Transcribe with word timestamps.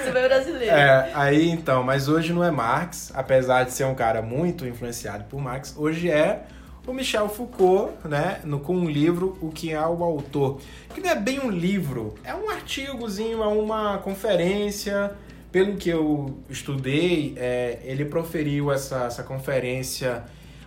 super 0.07 0.23
brasileiro. 0.25 0.73
É, 0.73 1.11
aí 1.13 1.49
então, 1.49 1.83
mas 1.83 2.07
hoje 2.07 2.31
não 2.31 2.41
é 2.41 2.49
Marx, 2.49 3.11
apesar 3.13 3.65
de 3.65 3.73
ser 3.73 3.83
um 3.83 3.93
cara 3.93 4.21
muito 4.21 4.65
influenciado 4.65 5.25
por 5.25 5.41
Marx, 5.41 5.75
hoje 5.75 6.09
é 6.09 6.43
o 6.87 6.93
Michel 6.93 7.27
Foucault, 7.27 7.91
né, 8.07 8.39
no, 8.45 8.57
com 8.61 8.73
um 8.73 8.89
livro 8.89 9.37
O 9.41 9.49
que 9.49 9.73
é 9.73 9.81
o 9.81 10.01
autor. 10.01 10.61
Que 10.95 11.01
não 11.01 11.09
é 11.09 11.15
bem 11.15 11.41
um 11.41 11.49
livro, 11.49 12.15
é 12.23 12.33
um 12.33 12.49
artigozinho, 12.49 13.43
é 13.43 13.47
uma 13.47 13.97
conferência. 13.97 15.11
Pelo 15.51 15.75
que 15.75 15.89
eu 15.89 16.37
estudei, 16.49 17.33
é, 17.35 17.79
ele 17.83 18.05
proferiu 18.05 18.71
essa, 18.71 19.03
essa 19.03 19.23
conferência 19.23 20.23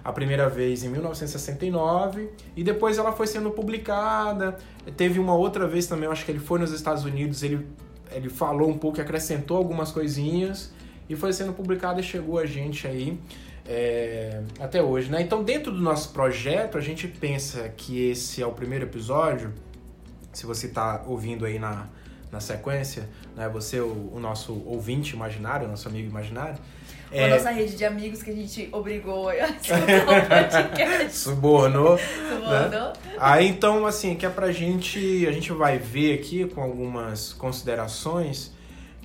a 0.06 0.12
primeira 0.12 0.48
vez 0.48 0.84
em 0.84 0.88
1969 0.88 2.30
e 2.54 2.62
depois 2.62 2.96
ela 2.96 3.10
foi 3.10 3.26
sendo 3.26 3.50
publicada. 3.50 4.56
Teve 4.96 5.18
uma 5.18 5.34
outra 5.34 5.66
vez 5.66 5.88
também, 5.88 6.08
acho 6.08 6.24
que 6.24 6.30
ele 6.30 6.38
foi 6.38 6.60
nos 6.60 6.70
Estados 6.70 7.04
Unidos, 7.04 7.42
ele 7.42 7.66
ele 8.12 8.28
falou 8.28 8.70
um 8.70 8.78
pouco, 8.78 9.00
acrescentou 9.00 9.56
algumas 9.56 9.90
coisinhas 9.90 10.72
e 11.08 11.16
foi 11.16 11.32
sendo 11.32 11.52
publicado 11.52 11.98
e 11.98 12.04
chegou 12.04 12.38
a 12.38 12.46
gente 12.46 12.86
aí 12.86 13.18
é, 13.66 14.44
até 14.60 14.80
hoje, 14.80 15.10
né? 15.10 15.20
Então, 15.20 15.42
dentro 15.42 15.72
do 15.72 15.80
nosso 15.80 16.10
projeto, 16.12 16.78
a 16.78 16.80
gente 16.80 17.08
pensa 17.08 17.68
que 17.76 18.08
esse 18.08 18.40
é 18.40 18.46
o 18.46 18.52
primeiro 18.52 18.84
episódio. 18.84 19.52
Se 20.32 20.46
você 20.46 20.68
está 20.68 21.02
ouvindo 21.04 21.44
aí 21.44 21.58
na, 21.58 21.88
na 22.30 22.38
sequência, 22.38 23.08
né? 23.34 23.48
Você, 23.48 23.80
o, 23.80 24.12
o 24.14 24.20
nosso 24.20 24.62
ouvinte 24.64 25.16
imaginário, 25.16 25.66
o 25.66 25.70
nosso 25.70 25.88
amigo 25.88 26.08
imaginário. 26.08 26.58
A 27.12 27.16
É, 27.16 27.28
nossa 27.28 27.50
rede 27.50 27.76
de 27.76 27.84
amigos 27.84 28.22
que 28.22 28.30
a 28.30 28.34
gente 28.34 28.68
obrigou 28.72 29.28
a 29.28 29.34
escutar 29.48 30.02
o 30.02 30.28
podcast. 30.28 31.16
subornou. 31.18 31.98
Subornou. 31.98 32.92
Aí 33.18 33.46
então, 33.48 33.86
assim, 33.86 34.14
que 34.16 34.26
é 34.26 34.28
pra 34.30 34.50
gente. 34.52 35.26
A 35.26 35.32
gente 35.32 35.52
vai 35.52 35.78
ver 35.78 36.14
aqui 36.18 36.44
com 36.46 36.60
algumas 36.62 37.32
considerações 37.32 38.54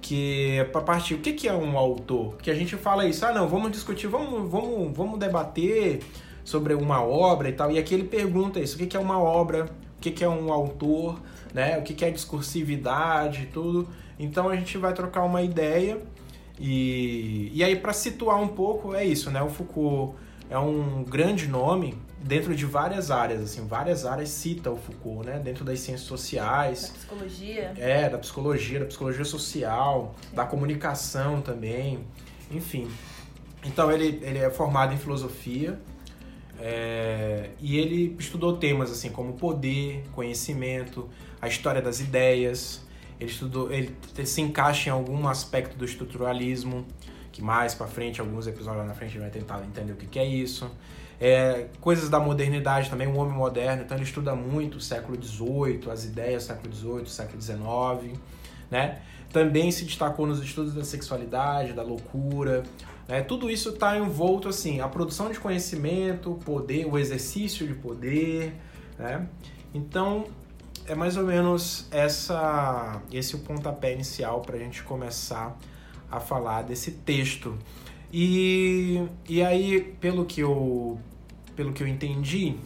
que 0.02 0.58
é 0.58 0.64
pra 0.64 0.82
partir. 0.82 1.14
O 1.14 1.20
que, 1.20 1.34
que 1.34 1.48
é 1.48 1.54
um 1.54 1.78
autor? 1.78 2.36
Que 2.38 2.50
a 2.50 2.56
gente 2.56 2.76
fala 2.76 3.06
isso, 3.06 3.24
ah 3.26 3.32
não, 3.32 3.48
vamos 3.48 3.72
discutir, 3.72 4.08
vamos, 4.08 4.50
vamos, 4.50 4.96
vamos 4.98 5.20
debater 5.20 6.00
sobre 6.44 6.74
uma 6.74 7.04
obra 7.04 7.50
e 7.50 7.54
tal. 7.54 7.72
E 7.72 7.78
aqui 7.78 7.94
ele 7.94 8.06
pergunta 8.06 8.60
isso, 8.60 8.76
o 8.76 8.80
que, 8.80 8.88
que 8.88 8.98
é 8.98 9.00
uma 9.00 9.20
obra, 9.22 9.66
o 9.66 10.02
que, 10.02 10.10
que 10.10 10.24
é 10.24 10.28
um 10.30 10.52
autor, 10.52 11.22
né? 11.54 11.78
O 11.78 11.84
que, 11.84 11.94
que 11.94 12.04
é 12.04 12.10
discursividade 12.10 13.44
e 13.44 13.46
tudo. 13.46 13.88
Então 14.20 14.50
a 14.50 14.56
gente 14.56 14.78
vai 14.78 14.92
trocar 14.94 15.24
uma 15.24 15.42
ideia. 15.44 16.00
E, 16.60 17.52
e 17.54 17.64
aí, 17.64 17.76
para 17.76 17.94
situar 17.94 18.40
um 18.40 18.48
pouco, 18.50 18.94
é 18.94 19.04
isso, 19.06 19.32
né? 19.32 19.42
O 19.42 19.50
Foucault 19.50 20.16
é 20.50 20.58
um 20.58 21.04
grande 21.04 21.48
nome 21.48 21.98
dentro 22.20 22.56
de 22.56 22.66
várias 22.66 23.10
áreas, 23.10 23.42
assim, 23.42 23.66
várias 23.66 24.06
áreas 24.06 24.30
cita 24.30 24.70
o 24.70 24.78
Foucault, 24.78 25.26
né? 25.26 25.40
Dentro 25.40 25.64
das 25.66 25.80
ciências 25.80 26.08
Da 26.08 26.18
sociais, 26.18 26.90
psicologia. 26.90 27.74
é, 27.78 28.10
da 28.10 28.18
psicologia, 28.18 28.80
da 28.80 28.86
psicologia 28.86 29.26
social, 29.26 30.16
da 30.34 30.46
comunicação 30.46 31.42
também, 31.42 32.00
enfim. 32.52 32.88
Então 33.64 33.92
ele, 33.92 34.20
ele 34.24 34.40
é 34.40 34.50
formado 34.50 34.94
em 34.94 34.98
filosofia 34.98 35.80
é, 36.60 37.50
e 37.60 37.78
ele 37.78 38.16
estudou 38.20 38.58
temas 38.58 38.92
assim 38.92 39.10
como 39.10 39.34
poder, 39.34 40.04
conhecimento, 40.14 41.10
a 41.42 41.48
história 41.48 41.82
das 41.82 42.00
ideias. 42.00 42.82
Ele 43.22 43.30
estudou, 43.30 43.72
ele 43.72 43.96
se 44.26 44.42
encaixa 44.42 44.90
em 44.90 44.92
algum 44.92 45.28
aspecto 45.28 45.78
do 45.78 45.86
estruturalismo, 45.86 46.84
que 47.32 47.40
mais 47.40 47.76
pra 47.76 47.86
frente, 47.86 48.20
alguns 48.20 48.48
episódios 48.48 48.82
lá 48.82 48.88
na 48.88 48.96
frente, 48.96 49.10
a 49.10 49.14
gente 49.14 49.22
vai 49.22 49.30
tentar 49.30 49.64
entender 49.64 49.94
o 49.94 49.96
que, 49.96 50.08
que 50.08 50.18
é 50.18 50.26
isso. 50.26 50.70
É, 51.20 51.68
coisas 51.80 52.10
da 52.10 52.20
modernidade 52.20 52.90
também, 52.90 53.08
o 53.08 53.16
homem 53.16 53.38
moderno, 53.38 53.84
então 53.84 53.96
ele 53.96 54.06
estuda 54.06 54.36
muito 54.36 54.80
o 54.80 54.82
século 54.82 55.24
XVIII, 55.24 55.92
as 55.92 56.04
ideias 56.04 56.44
do 56.44 56.48
século 56.48 56.74
XVIII, 56.74 57.06
século 57.06 57.40
XIX, 57.40 58.20
né? 58.72 59.04
Também 59.32 59.72
se 59.72 59.86
destacou 59.86 60.26
nos 60.26 60.44
estudos 60.44 60.74
da 60.74 60.84
sexualidade, 60.84 61.74
da 61.74 61.84
loucura, 61.84 62.64
né? 63.08 63.22
Tudo 63.22 63.52
isso 63.52 63.70
está 63.70 63.96
envolto, 64.00 64.50
assim, 64.50 64.80
a 64.80 64.88
produção 64.88 65.32
de 65.32 65.40
conhecimento, 65.40 66.40
poder, 66.44 66.88
o 66.88 66.98
exercício 66.98 67.68
de 67.68 67.76
poder, 67.76 68.56
né? 68.98 69.28
Então, 69.76 70.26
é 70.92 70.96
mais 70.96 71.16
ou 71.16 71.24
menos 71.24 71.88
essa, 71.90 73.02
esse 73.14 73.34
o 73.34 73.40
pontapé 73.40 73.94
inicial 73.94 74.42
para 74.42 74.58
a 74.58 74.60
gente 74.60 74.84
começar 74.84 75.58
a 76.12 76.20
falar 76.20 76.64
desse 76.64 76.92
texto. 76.92 77.58
E, 78.12 79.08
e 79.28 79.42
aí, 79.42 79.96
pelo 80.02 80.26
que 80.26 80.42
eu, 80.42 81.00
pelo 81.56 81.72
que 81.72 81.82
eu 81.82 81.88
entendi, 81.88 82.58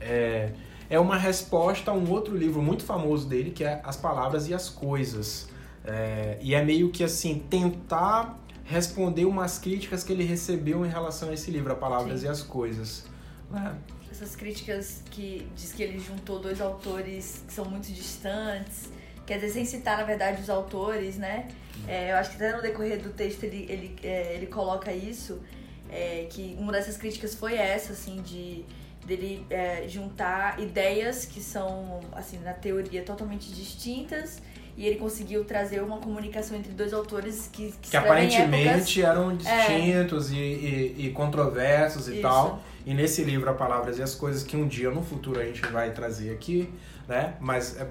é, 0.00 0.52
é 0.88 0.98
uma 0.98 1.18
resposta 1.18 1.90
a 1.90 1.94
um 1.94 2.10
outro 2.10 2.34
livro 2.34 2.62
muito 2.62 2.82
famoso 2.82 3.28
dele, 3.28 3.50
que 3.50 3.62
é 3.62 3.78
As 3.84 3.98
Palavras 3.98 4.48
e 4.48 4.54
as 4.54 4.70
Coisas. 4.70 5.50
É, 5.84 6.38
e 6.40 6.54
é 6.54 6.64
meio 6.64 6.88
que 6.88 7.04
assim, 7.04 7.44
tentar 7.50 8.40
responder 8.64 9.26
umas 9.26 9.58
críticas 9.58 10.02
que 10.02 10.14
ele 10.14 10.24
recebeu 10.24 10.86
em 10.86 10.88
relação 10.88 11.28
a 11.28 11.34
esse 11.34 11.50
livro, 11.50 11.70
A 11.74 11.76
Palavras 11.76 12.20
Sim. 12.20 12.26
e 12.26 12.28
as 12.30 12.40
Coisas. 12.40 13.04
né? 13.50 13.76
Essas 14.16 14.34
críticas 14.34 15.02
que 15.10 15.46
diz 15.54 15.74
que 15.74 15.82
ele 15.82 16.00
juntou 16.00 16.38
dois 16.38 16.58
autores 16.58 17.44
que 17.46 17.52
são 17.52 17.66
muito 17.66 17.92
distantes. 17.92 18.88
Quer 19.26 19.34
dizer, 19.34 19.50
sem 19.50 19.64
citar, 19.66 19.98
na 19.98 20.04
verdade, 20.04 20.40
os 20.40 20.48
autores, 20.48 21.18
né? 21.18 21.48
É, 21.86 22.12
eu 22.12 22.16
acho 22.16 22.30
que 22.30 22.36
até 22.36 22.56
no 22.56 22.62
decorrer 22.62 22.98
do 22.98 23.10
texto 23.10 23.44
ele, 23.44 23.66
ele, 23.68 23.96
é, 24.02 24.32
ele 24.32 24.46
coloca 24.46 24.90
isso, 24.90 25.42
é, 25.90 26.26
que 26.30 26.56
uma 26.58 26.72
dessas 26.72 26.96
críticas 26.96 27.34
foi 27.34 27.56
essa, 27.56 27.92
assim, 27.92 28.22
de 28.22 28.64
dele 29.04 29.46
é, 29.50 29.86
juntar 29.86 30.58
ideias 30.60 31.26
que 31.26 31.42
são, 31.42 32.00
assim, 32.12 32.38
na 32.38 32.54
teoria 32.54 33.02
totalmente 33.02 33.52
distintas 33.52 34.40
e 34.76 34.86
ele 34.86 34.96
conseguiu 34.96 35.44
trazer 35.44 35.82
uma 35.82 35.98
comunicação 35.98 36.56
entre 36.56 36.72
dois 36.72 36.92
autores 36.92 37.48
que, 37.52 37.72
que, 37.80 37.90
Que 37.90 37.96
aparentemente 37.96 39.02
eram 39.02 39.30
É. 39.30 39.34
distintos 39.34 40.30
e, 40.30 40.36
e, 40.36 41.06
e 41.06 41.10
controversos 41.12 42.08
e 42.08 42.12
Isso. 42.14 42.22
tal. 42.22 42.60
E 42.84 42.94
nesse 42.94 43.24
livro, 43.24 43.48
A 43.50 43.54
Palavras 43.54 43.98
e 43.98 44.02
as 44.02 44.14
Coisas, 44.14 44.42
que 44.42 44.56
um 44.56 44.68
dia 44.68 44.90
no 44.90 45.02
futuro 45.02 45.40
a 45.40 45.44
gente 45.44 45.60
vai 45.68 45.90
trazer 45.92 46.30
aqui, 46.32 46.68
né? 47.08 47.34
Mas 47.40 47.76
é- 47.80 47.86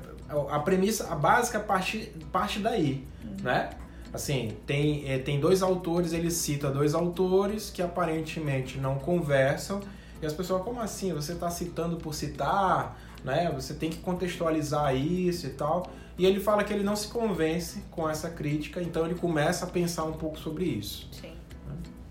a 0.49 0.59
premissa, 0.59 1.11
a 1.11 1.15
básica 1.15 1.59
parte, 1.59 2.11
parte 2.31 2.59
daí, 2.59 3.05
Uhum. 3.23 3.35
né? 3.43 3.69
Assim, 4.13 4.55
tem, 4.65 5.03
é, 5.11 5.17
tem 5.17 5.39
dois 5.41 5.61
autores, 5.61 6.13
ele 6.13 6.31
cita 6.31 6.69
dois 6.71 6.95
autores 6.95 7.69
que 7.69 7.81
aparentemente 7.81 8.77
não 8.77 8.95
conversam. 8.95 9.81
E 10.21 10.25
as 10.25 10.31
pessoas, 10.33 10.61
como 10.63 10.79
assim? 10.79 11.11
Você 11.13 11.33
está 11.33 11.49
citando 11.49 11.97
por 11.97 12.13
citar, 12.15 12.97
né? 13.25 13.51
Você 13.53 13.73
tem 13.73 13.89
que 13.89 13.97
contextualizar 13.97 14.95
isso 14.95 15.45
e 15.47 15.49
tal. 15.49 15.91
E 16.17 16.25
ele 16.25 16.39
fala 16.39 16.63
que 16.63 16.71
ele 16.71 16.83
não 16.83 16.95
se 16.95 17.07
convence 17.09 17.81
com 17.91 18.09
essa 18.09 18.29
crítica, 18.29 18.81
então 18.81 19.06
ele 19.06 19.15
começa 19.15 19.65
a 19.65 19.67
pensar 19.69 20.06
um 20.06 20.13
pouco 20.13 20.38
sobre 20.39 20.63
isso. 20.65 21.09
Sim, 21.12 21.33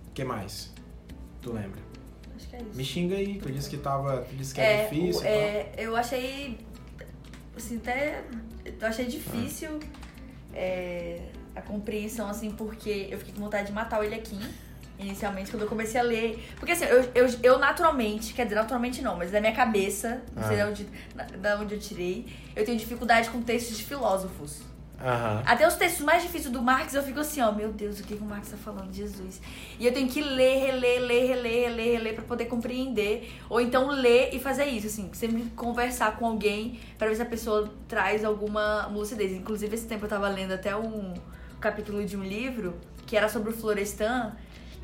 O 0.09 0.11
que 0.13 0.23
mais? 0.25 0.73
Tu 1.41 1.53
lembra? 1.53 1.81
acho 2.37 2.49
que 2.49 2.57
é 2.57 2.59
isso. 2.63 2.77
Me 2.77 2.85
xinga 2.85 3.17
aí, 3.17 3.39
tu 3.39 3.51
disse 3.51 3.71
que 3.71 3.77
tava. 3.79 4.19
Tu 4.29 4.37
disse 4.37 4.55
que 4.55 4.61
era 4.61 4.83
É, 4.83 4.89
difícil. 4.89 5.23
o- 5.23 5.25
é, 5.25 5.73
eu 5.79 5.97
achei. 5.97 6.59
Assim, 7.57 7.77
até. 7.79 8.23
Eu 8.81 8.87
achei 8.87 9.07
difícil 9.07 9.79
é, 10.53 11.21
a 11.55 11.63
compreensão, 11.63 12.29
assim, 12.29 12.51
porque 12.51 13.09
eu 13.11 13.19
fiquei 13.19 13.35
com 13.35 13.41
vontade 13.41 13.67
de 13.69 13.73
matar 13.73 14.01
o 14.01 14.05
Eliakim. 14.05 14.41
Inicialmente, 14.99 15.51
quando 15.51 15.63
eu 15.63 15.69
comecei 15.69 16.01
a 16.01 16.05
ler. 16.05 16.45
Porque 16.59 16.73
assim, 16.73 16.85
eu, 16.85 17.03
eu, 17.15 17.27
eu 17.43 17.59
naturalmente, 17.59 18.33
quer 18.33 18.45
dizer, 18.45 18.55
naturalmente 18.57 19.03
não, 19.03 19.17
mas 19.17 19.33
na 19.33 19.41
minha 19.41 19.55
cabeça, 19.55 20.23
não 20.35 20.43
sei 20.47 20.61
Ah. 20.61 20.65
de 20.67 20.71
onde, 20.71 20.89
na- 21.15 21.25
da 21.25 21.59
onde 21.61 21.75
eu 21.75 21.81
tirei, 21.81 22.27
eu 22.55 22.65
tenho 22.65 22.79
dificuldade 22.79 23.29
com 23.31 23.43
textos 23.43 23.77
de 23.77 23.85
filósofos. 23.85 24.63
Aham. 25.01 25.43
Até 25.45 25.67
os 25.67 25.75
textos 25.75 26.03
mais 26.07 26.23
difíceis 26.23 26.51
do 26.53 26.63
Marx, 26.63 26.95
eu 26.95 27.03
fico 27.03 27.19
assim, 27.19 27.41
ó, 27.43 27.51
meu 27.51 27.73
Deus, 27.73 27.99
o 27.99 28.05
que, 28.05 28.17
que 28.17 28.23
o 28.23 28.25
Marx 28.25 28.49
tá 28.51 28.57
falando? 28.57 28.95
Jesus. 28.95 29.41
E 29.79 29.85
eu 29.85 29.93
tenho 29.93 30.09
que 30.09 30.23
ler, 30.23 30.65
reler, 30.67 31.01
ler, 31.03 31.27
reler, 31.27 31.53
reler, 31.69 31.93
reler 31.99 32.15
pra 32.15 32.25
poder 32.25 32.45
compreender. 32.47 33.31
Ou 33.51 33.61
então 33.61 33.89
ler 33.89 34.31
e 34.33 34.39
fazer 34.39 34.67
isso, 34.67 34.87
assim, 34.87 35.11
sempre 35.13 35.43
conversar 35.57 36.17
com 36.17 36.25
alguém 36.25 36.79
pra 36.97 37.09
ver 37.09 37.17
se 37.17 37.23
a 37.23 37.27
pessoa 37.27 37.71
traz 37.89 38.25
alguma 38.25 38.87
lucidez. 38.87 39.33
Inclusive, 39.33 39.75
esse 39.75 39.87
tempo 39.87 40.05
eu 40.05 40.09
tava 40.09 40.29
lendo 40.29 40.53
até 40.53 40.75
um 40.77 41.13
capítulo 41.61 42.03
de 42.07 42.17
um 42.17 42.23
livro 42.23 42.77
que 43.05 43.17
era 43.17 43.29
sobre 43.29 43.51
o 43.51 43.53
Florestan. 43.53 44.33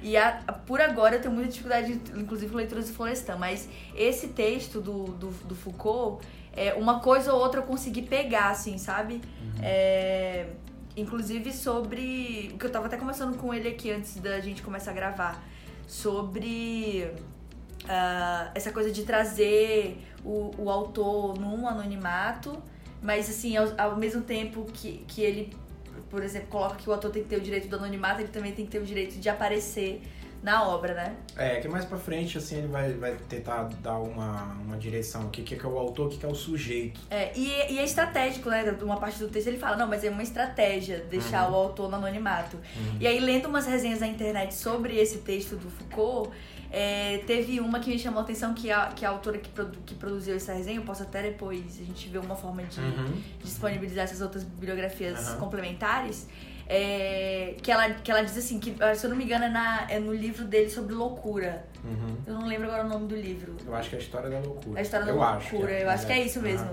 E 0.03 0.17
a- 0.17 0.41
a- 0.47 0.53
por 0.53 0.81
agora 0.81 1.17
eu 1.17 1.21
tenho 1.21 1.35
muita 1.35 1.51
dificuldade, 1.51 1.93
inclusive, 2.17 2.51
com 2.51 2.57
leituras 2.59 2.89
do 2.89 2.95
Florestan. 2.95 3.37
Mas 3.37 3.69
esse 3.95 4.29
texto 4.29 4.81
do, 4.81 5.05
do, 5.05 5.31
do 5.47 5.55
Foucault, 5.55 6.25
é, 6.53 6.75
uma 6.75 7.01
coisa 7.01 7.33
ou 7.33 7.41
outra 7.41 7.61
eu 7.61 7.65
consegui 7.65 8.03
pegar, 8.03 8.51
assim, 8.51 8.79
sabe? 8.79 9.21
É, 9.63 10.47
inclusive 10.97 11.53
sobre. 11.53 12.51
O 12.55 12.59
que 12.59 12.67
eu 12.67 12.71
tava 12.71 12.87
até 12.87 12.97
conversando 12.97 13.37
com 13.37 13.53
ele 13.53 13.69
aqui 13.69 13.91
antes 13.91 14.17
da 14.17 14.41
gente 14.41 14.63
começar 14.63 14.91
a 14.91 14.95
gravar. 14.95 15.45
Sobre 15.87 17.11
ah, 17.89 18.51
essa 18.55 18.71
coisa 18.73 18.91
de 18.91 19.03
trazer 19.05 20.03
o, 20.25 20.51
o 20.57 20.71
autor 20.71 21.39
num 21.39 21.67
anonimato, 21.69 22.57
mas 23.03 23.29
assim, 23.29 23.57
ao, 23.57 23.69
ao 23.77 23.97
mesmo 23.97 24.23
tempo 24.23 24.65
que, 24.73 25.05
que 25.09 25.21
ele, 25.23 25.53
por 26.11 26.23
exemplo, 26.23 26.49
coloca 26.49 26.77
que 26.77 26.89
o 26.89 26.93
autor 26.93 27.11
tem 27.11 27.23
que 27.23 27.29
ter 27.29 27.37
o 27.37 27.41
direito 27.41 27.69
do 27.69 27.77
anonimato, 27.77 28.21
ele 28.21 28.29
também 28.29 28.53
tem 28.53 28.65
que 28.65 28.73
ter 28.73 28.81
o 28.81 28.85
direito 28.85 29.19
de 29.19 29.29
aparecer 29.29 30.03
na 30.43 30.67
obra, 30.67 30.95
né? 30.95 31.17
É, 31.37 31.61
que 31.61 31.69
mais 31.69 31.85
pra 31.85 31.99
frente, 31.99 32.39
assim, 32.39 32.59
ele 32.59 32.69
vai, 32.69 32.93
vai 32.95 33.15
tentar 33.29 33.65
dar 33.83 33.99
uma, 33.99 34.55
uma 34.55 34.77
direção. 34.79 35.27
O 35.27 35.31
que, 35.31 35.43
que 35.43 35.55
é 35.55 35.69
o 35.69 35.79
autor, 35.79 36.07
o 36.07 36.11
que, 36.11 36.17
que 36.17 36.25
é 36.25 36.29
o 36.29 36.35
sujeito. 36.35 37.01
É, 37.11 37.31
e, 37.37 37.75
e 37.75 37.79
é 37.79 37.85
estratégico, 37.85 38.49
né? 38.49 38.65
Uma 38.83 38.97
parte 38.97 39.19
do 39.19 39.29
texto 39.29 39.49
ele 39.49 39.59
fala, 39.59 39.77
não, 39.77 39.87
mas 39.87 40.03
é 40.03 40.11
uma 40.11 40.23
estratégia 40.23 41.05
deixar 41.11 41.51
o 41.51 41.55
autor 41.55 41.91
no 41.91 41.97
anonimato. 41.97 42.59
E 42.99 43.07
aí, 43.07 43.21
lendo 43.21 43.49
umas 43.49 43.67
resenhas 43.67 44.01
na 44.01 44.07
internet 44.07 44.55
sobre 44.55 44.97
esse 44.99 45.19
texto 45.19 45.57
do 45.57 45.71
Foucault, 45.71 46.31
é, 46.71 47.19
teve 47.27 47.59
uma 47.61 47.81
que 47.81 47.91
me 47.91 47.99
chamou 47.99 48.21
a 48.21 48.23
atenção, 48.23 48.55
que 48.55 48.71
a, 48.71 48.87
que 48.89 49.05
a 49.05 49.09
autora 49.11 49.39
que, 49.39 49.49
produ- 49.49 49.79
que 49.85 49.95
produziu 49.95 50.37
essa 50.37 50.53
resenha, 50.53 50.79
eu 50.79 50.85
posso 50.85 51.03
até 51.03 51.23
depois 51.23 51.63
a 51.81 51.85
gente 51.85 52.09
ver 52.09 52.19
uma 52.19 52.37
forma 52.37 52.63
de 52.63 52.81
Uhum. 52.81 53.13
disponibilizar 53.43 54.05
essas 54.05 54.21
outras 54.21 54.45
bibliografias 54.45 55.19
Aham. 55.29 55.39
complementares. 55.39 56.29
é, 56.73 57.57
que, 57.61 57.73
ela, 57.73 57.91
que 57.95 58.09
ela 58.13 58.23
diz 58.23 58.39
assim, 58.39 58.61
que 58.61 58.77
se 58.95 59.05
eu 59.05 59.11
não 59.11 59.17
me 59.17 59.25
engano 59.25 59.47
é, 59.47 59.49
na, 59.49 59.87
é 59.91 59.99
no 59.99 60.15
livro 60.15 60.45
dele 60.45 60.71
sobre 60.71 60.95
loucura. 60.95 61.65
Uhum. 61.85 62.17
Eu 62.25 62.35
não 62.35 62.47
lembro 62.47 62.69
agora 62.69 62.85
o 62.85 62.89
nome 62.89 63.09
do 63.09 63.17
livro. 63.17 63.57
Eu 63.67 63.75
acho 63.75 63.89
que 63.91 63.97
é 63.97 63.99
a 63.99 64.03
história 64.03 64.31
da 64.31 64.39
loucura. 64.39 64.79
A 64.79 64.83
história 64.83 65.05
da 65.07 65.11
eu 65.11 65.17
loucura, 65.17 65.37
Acho 65.37 65.57
eu 65.83 65.91
acho 65.91 66.07
que 66.07 66.13
é 66.13 66.25
isso 66.25 66.41
mesmo. 66.41 66.71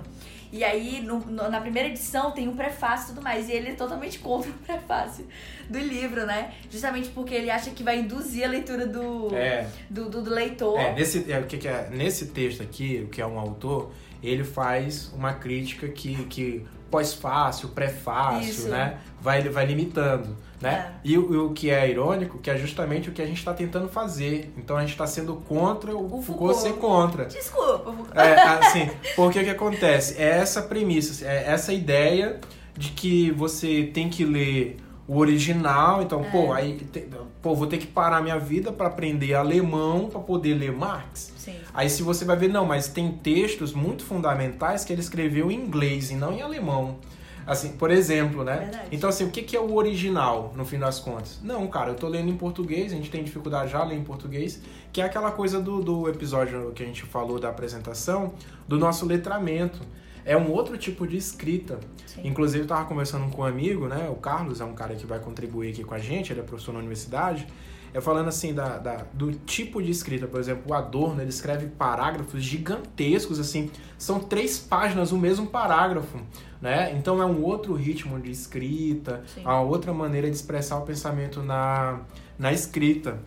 E 0.51 0.63
aí, 0.63 1.01
no- 1.01 1.19
no- 1.19 1.49
na 1.49 1.59
primeira 1.61 1.89
edição, 1.89 2.31
tem 2.31 2.47
um 2.47 2.55
prefácio 2.55 3.05
e 3.11 3.15
tudo 3.15 3.23
mais. 3.23 3.49
E 3.49 3.51
ele 3.51 3.69
é 3.69 3.73
totalmente 3.73 4.19
contra 4.19 4.49
o 4.51 4.53
prefácio 4.53 5.25
do 5.69 5.77
livro, 5.79 6.25
né? 6.25 6.53
Justamente 6.71 7.09
porque 7.09 7.33
ele 7.35 7.49
acha 7.49 7.71
que 7.71 7.83
vai 7.83 7.99
induzir 7.99 8.45
a 8.45 8.47
leitura 8.47 8.85
do, 8.87 9.35
É, 9.35 9.67
do, 9.89 10.09
do, 10.09 10.21
do 10.21 10.29
leitor. 10.29 10.79
é, 10.79 10.93
nesse, 10.93 11.31
é, 11.31 11.39
o 11.39 11.43
que, 11.45 11.57
que 11.57 11.67
é, 11.67 11.89
nesse 11.91 12.27
texto 12.27 12.61
aqui, 12.63 13.01
o 13.05 13.09
que 13.09 13.21
é 13.21 13.25
um 13.27 13.37
autor, 13.39 13.91
ele 14.23 14.43
faz 14.43 15.11
uma 15.13 15.33
crítica 15.33 15.87
que, 15.89 16.15
que 16.25 16.65
pós-fácil, 16.89 17.69
pré-fácil, 17.69 18.49
Isso. 18.49 18.67
né? 18.69 18.97
Vai, 19.21 19.41
vai 19.49 19.65
limitando, 19.65 20.35
né? 20.61 20.91
É. 20.95 20.99
E, 21.03 21.17
o- 21.17 21.47
o 21.47 21.53
que 21.53 21.69
é 21.69 21.89
irônico, 21.89 22.37
que 22.39 22.49
é 22.49 22.57
justamente 22.57 23.09
o 23.09 23.11
que 23.13 23.21
a 23.21 23.25
gente 23.25 23.37
está 23.37 23.53
tentando 23.53 23.87
fazer. 23.89 24.53
Então 24.57 24.77
a 24.77 24.81
gente 24.81 24.91
está 24.91 25.07
sendo 25.07 25.35
contra 25.47 25.95
o, 25.95 26.05
O 26.05 26.21
Foucault 26.21 26.25
Foucault. 26.25 26.59
ser 26.61 26.73
contra. 26.73 27.25
Desculpa, 27.25 27.79
Foucault. 27.91 28.09
É, 28.17 28.33
assim, 28.67 28.89
porque 29.15 29.39
o 29.39 29.43
que 29.43 29.49
acontece? 29.49 30.21
É 30.21 30.29
essa 30.37 30.61
premissa, 30.61 31.25
é 31.25 31.45
essa 31.51 31.73
ideia 31.73 32.39
de 32.77 32.89
que 32.89 33.31
você 33.31 33.89
tem 33.93 34.07
que 34.09 34.23
ler 34.23 34.77
o 35.07 35.17
original, 35.17 36.01
então, 36.01 36.21
É. 36.25 36.29
pô, 36.29 36.51
aí, 36.51 36.75
te- 36.91 37.07
pô, 37.41 37.55
vou 37.55 37.65
ter 37.67 37.77
que 37.77 37.87
parar 37.87 38.21
minha 38.21 38.37
vida 38.37 38.71
para 38.73 38.87
aprender 38.87 39.33
alemão 39.35 40.09
para 40.09 40.19
poder 40.19 40.53
ler 40.55 40.71
Marx. 40.73 41.31
Sim. 41.37 41.55
Aí 41.73 41.89
se 41.89 42.03
você 42.03 42.25
vai 42.25 42.35
ver, 42.35 42.49
não, 42.49 42.65
mas 42.65 42.87
tem 42.89 43.11
textos 43.11 43.71
muito 43.73 44.03
fundamentais 44.03 44.83
que 44.83 44.91
ele 44.91 44.99
escreveu 45.01 45.49
em 45.49 45.55
inglês 45.55 46.11
e 46.11 46.15
não 46.15 46.33
em 46.33 46.41
alemão. 46.41 46.97
Assim, 47.45 47.69
por 47.77 47.89
exemplo, 47.89 48.43
né? 48.43 48.57
Verdade. 48.57 48.87
Então, 48.91 49.09
assim, 49.09 49.23
o 49.23 49.29
que 49.29 49.41
que 49.41 49.55
é 49.55 49.59
o 49.61 49.73
original, 49.75 50.53
no 50.57 50.65
fim 50.65 50.77
das 50.77 50.99
contas? 50.99 51.39
Não, 51.41 51.65
cara, 51.67 51.91
eu 51.91 51.95
tô 51.95 52.09
lendo 52.09 52.29
em 52.29 52.35
português, 52.35 52.91
a 52.91 52.95
gente 52.97 53.09
tem 53.09 53.23
dificuldade 53.23 53.71
já 53.71 53.79
a 53.79 53.85
ler 53.85 53.95
em 53.95 54.03
português, 54.03 54.61
que 54.91 54.99
é 54.99 55.05
aquela 55.05 55.31
coisa 55.31 55.57
do, 55.61 55.81
do 55.81 56.09
episódio 56.09 56.73
que 56.75 56.83
a 56.83 56.85
gente 56.85 57.03
falou 57.03 57.39
da 57.39 57.47
apresentação, 57.47 58.33
do 58.67 58.77
nosso 58.77 59.05
letramento. 59.05 59.79
É 60.27 60.37
um 60.37 60.51
outro 60.51 60.77
tipo 60.77 61.07
de 61.07 61.15
escrita. 61.17 61.79
Sim. 62.05 62.21
Inclusive, 62.25 62.63
eu 62.65 62.67
tava 62.67 62.85
conversando 62.85 63.29
com 63.31 63.41
um 63.41 63.45
amigo, 63.45 63.87
né? 63.87 64.09
O 64.11 64.15
Carlos 64.15 64.59
é 64.61 64.65
um 64.65 64.73
cara 64.73 64.93
que 64.95 65.05
vai 65.05 65.19
contribuir 65.19 65.71
aqui 65.71 65.83
com 65.83 65.95
a 65.95 65.99
gente, 65.99 66.31
ele 66.33 66.41
é 66.41 66.43
professor 66.43 66.73
na 66.73 66.79
universidade. 66.79 67.47
É 67.93 68.01
falando 68.01 68.27
assim 68.27 68.53
da, 68.53 68.77
da- 68.77 69.05
do 69.13 69.31
tipo 69.31 69.81
de 69.81 69.89
escrita, 69.89 70.27
por 70.27 70.39
exemplo, 70.39 70.63
o 70.67 70.73
Adorno 70.73 71.21
ele 71.21 71.29
escreve 71.29 71.67
parágrafos 71.67 72.43
gigantescos, 72.43 73.39
assim, 73.39 73.71
são 73.97 74.19
três 74.19 74.59
páginas 74.59 75.13
o 75.13 75.17
mesmo 75.17 75.47
parágrafo, 75.47 76.19
né? 76.61 76.93
Então 76.97 77.21
é 77.21 77.25
um 77.25 77.41
outro 77.41 77.73
ritmo 77.73 78.19
de 78.19 78.29
escrita, 78.29 79.23
Sim. 79.33 79.41
uma 79.41 79.61
outra 79.61 79.93
maneira 79.93 80.29
de 80.29 80.35
expressar 80.35 80.77
o 80.77 80.81
pensamento 80.81 81.41
na, 81.41 82.01
na 82.37 82.51
escrita. 82.51 83.19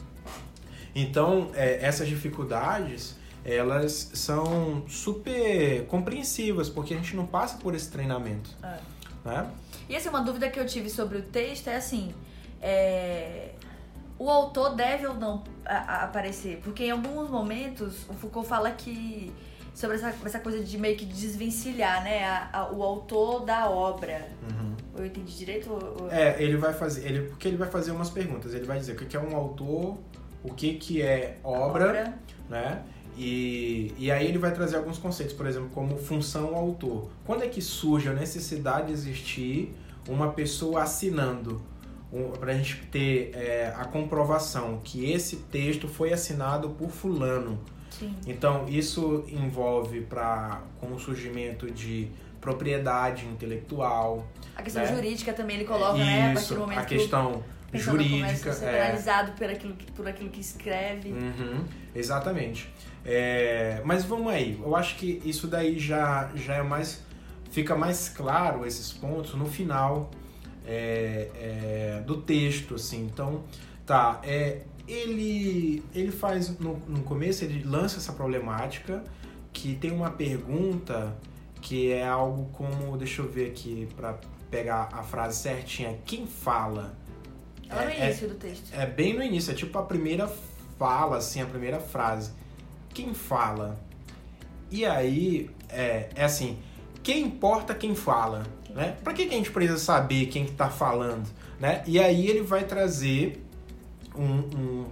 Então 0.95 1.49
é, 1.55 1.85
essas 1.85 2.07
dificuldades 2.07 3.17
elas 3.45 4.11
são 4.15 4.85
super 4.89 5.87
compreensivas 5.87 6.69
porque 6.69 6.95
a 6.95 6.97
gente 6.97 7.15
não 7.17 7.27
passa 7.27 7.57
por 7.59 7.75
esse 7.75 7.91
treinamento, 7.91 8.51
É. 8.63 8.79
né? 9.25 9.51
E 9.89 9.97
assim, 9.97 10.09
uma 10.09 10.21
dúvida 10.23 10.49
que 10.51 10.59
eu 10.61 10.67
tive 10.67 10.89
sobre 10.91 11.19
o 11.19 11.23
texto 11.23 11.69
é 11.69 11.77
assim: 11.77 12.15
é, 12.61 13.51
o 14.19 14.29
autor 14.31 14.75
deve 14.75 15.07
ou 15.07 15.15
não 15.15 15.43
aparecer? 15.65 16.61
Porque 16.63 16.85
em 16.85 16.91
alguns 16.91 17.29
momentos 17.31 18.09
o 18.09 18.15
Foucault 18.15 18.49
fala 18.49 18.71
que. 18.71 19.33
sobre 19.75 19.97
essa, 19.97 20.13
essa 20.25 20.39
coisa 20.41 20.63
de 20.63 20.77
meio 20.77 20.97
que 20.97 21.05
desvencilhar, 21.07 22.03
né? 22.05 22.25
a- 22.25 22.49
a- 22.53 22.73
o 22.73 22.83
autor 22.83 23.45
da 23.45 23.71
obra. 23.71 24.29
Uhum. 24.51 24.75
Eu 24.99 25.07
entendi 25.07 25.35
direito? 25.37 25.71
ou- 25.73 26.11
É, 26.11 26.41
ele 26.43 26.57
vai 26.57 26.73
fazer, 26.75 27.07
ele, 27.07 27.29
porque 27.29 27.49
ele 27.49 27.57
vai 27.57 27.69
fazer 27.71 27.91
umas 27.93 28.11
perguntas. 28.11 28.53
Ele 28.53 28.67
vai 28.67 28.79
dizer 28.79 28.93
o 28.93 28.97
que 28.97 29.17
é 29.17 29.21
um 29.21 29.35
autor, 29.35 29.97
o 30.45 30.53
que 30.55 30.75
que 30.75 31.01
é 31.01 31.39
obra, 31.43 32.15
né? 32.49 32.83
E, 33.23 33.93
e 33.99 34.11
aí 34.11 34.27
ele 34.27 34.39
vai 34.39 34.51
trazer 34.51 34.79
alguns 34.79 34.97
conceitos, 34.97 35.35
por 35.35 35.47
exemplo, 35.47 35.69
como 35.75 35.95
função 35.99 36.57
autor. 36.57 37.11
Quando 37.27 37.45
é 37.45 37.49
que 37.49 37.61
surge 37.61 38.09
a 38.09 38.15
necessidade 38.15 38.87
de 38.87 38.95
existir 38.95 39.75
uma 40.09 40.33
pessoa 40.33 40.85
assinando? 40.85 41.61
Um, 42.11 42.31
para 42.31 42.53
a 42.53 42.55
gente 42.57 42.77
ter 42.87 43.31
é, 43.35 43.75
a 43.77 43.85
comprovação 43.85 44.81
que 44.83 45.13
esse 45.13 45.37
texto 45.37 45.87
foi 45.87 46.15
assinado 46.15 46.71
por 46.71 46.91
fulano. 46.91 47.61
Sim. 47.91 48.17
Então, 48.27 48.65
isso 48.67 49.23
envolve 49.29 50.01
para 50.01 50.63
com 50.81 50.95
o 50.95 50.99
surgimento 50.99 51.71
de 51.71 52.09
propriedade 52.41 53.27
intelectual, 53.27 54.27
A 54.57 54.63
questão 54.63 54.83
né? 54.83 54.95
jurídica 54.95 55.35
também 55.35 55.57
ele 55.57 55.67
coloca, 55.67 55.99
né? 55.99 56.31
A 56.31 56.33
partir 56.33 56.41
Isso, 56.41 56.55
do 56.55 56.61
momento 56.61 56.79
a 56.79 56.83
o 56.83 56.87
questão 56.87 57.45
jurídica. 57.79 58.53
ser 58.53 58.67
é. 58.67 58.73
penalizado 58.73 59.33
por 59.33 59.49
aquilo 59.49 59.75
que, 59.75 59.93
por 59.93 60.09
aquilo 60.09 60.31
que 60.31 60.41
escreve. 60.41 61.13
Uhum, 61.13 61.65
exatamente. 61.95 62.69
É, 63.05 63.81
mas 63.85 64.05
vamos 64.05 64.33
aí, 64.33 64.61
eu 64.63 64.77
acho 64.77 64.97
que 64.97 65.23
isso 65.25 65.47
daí 65.47 65.79
já, 65.79 66.31
já 66.35 66.57
é 66.57 66.63
mais. 66.63 67.03
Fica 67.51 67.75
mais 67.75 68.09
claro 68.09 68.65
esses 68.65 68.93
pontos 68.93 69.35
no 69.35 69.47
final 69.47 70.11
é, 70.65 71.29
é, 71.35 72.03
do 72.07 72.23
texto, 72.23 72.75
assim. 72.75 73.05
Então, 73.07 73.43
tá. 73.85 74.21
É, 74.23 74.63
ele, 74.87 75.83
ele 75.95 76.13
faz. 76.13 76.57
No, 76.59 76.77
no 76.87 77.03
começo, 77.03 77.45
ele 77.45 77.65
lança 77.65 77.99
essa 77.99 78.13
problemática 78.13 79.03
que 79.53 79.75
tem 79.75 79.91
uma 79.91 80.11
pergunta 80.11 81.17
que 81.61 81.91
é 81.91 82.07
algo 82.07 82.51
como. 82.53 82.97
Deixa 82.97 83.23
eu 83.23 83.29
ver 83.29 83.49
aqui 83.51 83.89
para 83.97 84.19
pegar 84.51 84.89
a 84.93 85.03
frase 85.03 85.41
certinha. 85.41 85.99
Quem 86.05 86.27
fala? 86.27 86.97
Lá 87.71 87.85
no 87.85 87.91
É- 87.91 88.01
é- 88.01 88.07
início 88.09 88.29
do 88.29 88.35
texto. 88.35 88.73
é 88.73 88.87
bem 88.87 89.15
no 89.15 89.23
início, 89.23 89.51
é 89.53 89.55
tipo 89.55 89.79
a 89.79 89.83
primeira 89.83 90.31
fala, 90.79 91.19
assim, 91.19 91.41
a 91.41 91.47
primeira 91.47 91.79
frase. 91.81 92.33
Quem 92.93 93.15
fala? 93.15 93.79
E 94.71 94.85
aí, 94.85 95.51
é, 95.69 96.09
é 96.15 96.25
assim, 96.25 96.59
quem 97.03 97.25
importa 97.25 97.75
quem 97.75 97.95
fala, 97.95 98.45
né? 98.71 98.97
Pra 99.03 99.13
que, 99.13 99.27
que 99.27 99.35
a 99.35 99.37
gente 99.37 99.51
precisa 99.51 99.79
saber 99.79 100.27
quem 100.27 100.45
que 100.45 100.53
tá 100.53 100.69
falando, 100.69 101.29
né? 101.59 101.83
E 101.87 101.99
aí 101.99 102.27
ele 102.29 102.43
vai 102.43 102.65
trazer 102.65 103.45
um, 104.15 104.25
um, 104.25 104.87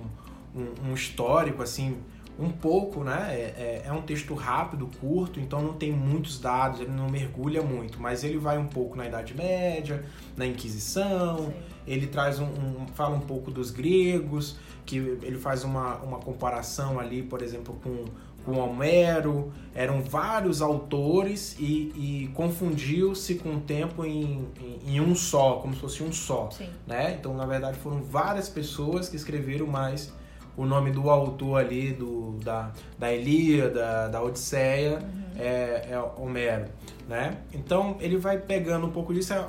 um- 0.54 0.90
um 0.90 0.94
histórico, 0.94 1.62
assim, 1.62 1.96
um 2.38 2.50
pouco, 2.50 3.02
né? 3.02 3.28
É, 3.30 3.82
é, 3.82 3.82
é, 3.86 3.92
um 3.92 4.02
texto 4.02 4.32
rápido, 4.34 4.88
curto, 5.00 5.40
então 5.40 5.60
não 5.60 5.72
tem 5.74 5.90
muitos 5.92 6.38
dados, 6.40 6.80
ele 6.80 6.90
não 6.92 7.08
mergulha 7.08 7.62
muito, 7.62 8.00
mas 8.00 8.22
ele 8.22 8.38
vai 8.38 8.58
um 8.58 8.66
pouco 8.66 8.96
na 8.96 9.06
Idade 9.06 9.34
Média, 9.34 10.04
na 10.36 10.46
Inquisição, 10.46 11.36
Sim. 11.38 11.52
Ele 11.88 12.06
traz 12.06 12.38
um, 12.38 12.44
um, 12.44 12.86
fala 12.94 13.16
um 13.16 13.20
pouco 13.20 13.50
dos 13.50 13.70
gregos, 13.70 14.56
que 14.84 14.96
ele 14.96 15.38
faz 15.38 15.64
uma, 15.64 15.96
uma 15.96 16.18
comparação 16.18 16.98
ali, 16.98 17.22
por 17.22 17.42
exemplo, 17.42 17.78
com, 17.82 18.04
com 18.44 18.58
Homero, 18.58 19.52
eram 19.74 20.00
vários 20.00 20.62
autores 20.62 21.56
e, 21.58 21.92
e 21.96 22.30
confundiu-se 22.34 23.34
com 23.36 23.56
o 23.56 23.60
tempo 23.60 24.04
em, 24.04 24.48
em, 24.60 24.94
em, 24.94 25.00
um 25.00 25.14
só, 25.14 25.54
como 25.54 25.74
se 25.74 25.80
fosse 25.80 26.02
um 26.02 26.12
só. 26.12 26.50
Sim. 26.50 26.68
Né? 26.86 27.16
Então, 27.18 27.34
na 27.34 27.44
verdade, 27.44 27.78
foram 27.78 28.02
várias 28.02 28.48
pessoas 28.48 29.08
que 29.08 29.16
escreveram 29.16 29.66
mais 29.66 30.12
o 30.56 30.66
nome 30.66 30.90
do 30.90 31.08
autor 31.08 31.60
ali, 31.60 31.92
do, 31.92 32.36
da, 32.42 32.72
da 32.98 33.12
Ilíada, 33.12 34.08
da 34.08 34.20
Odisseia, 34.20 34.98
uhum. 34.98 35.27
É, 35.38 35.88
é 35.90 35.98
Homero, 36.16 36.66
né? 37.08 37.38
Então, 37.52 37.96
ele 38.00 38.16
vai 38.16 38.38
pegando 38.38 38.86
um 38.86 38.90
pouco 38.90 39.14
disso, 39.14 39.32
é, 39.32 39.44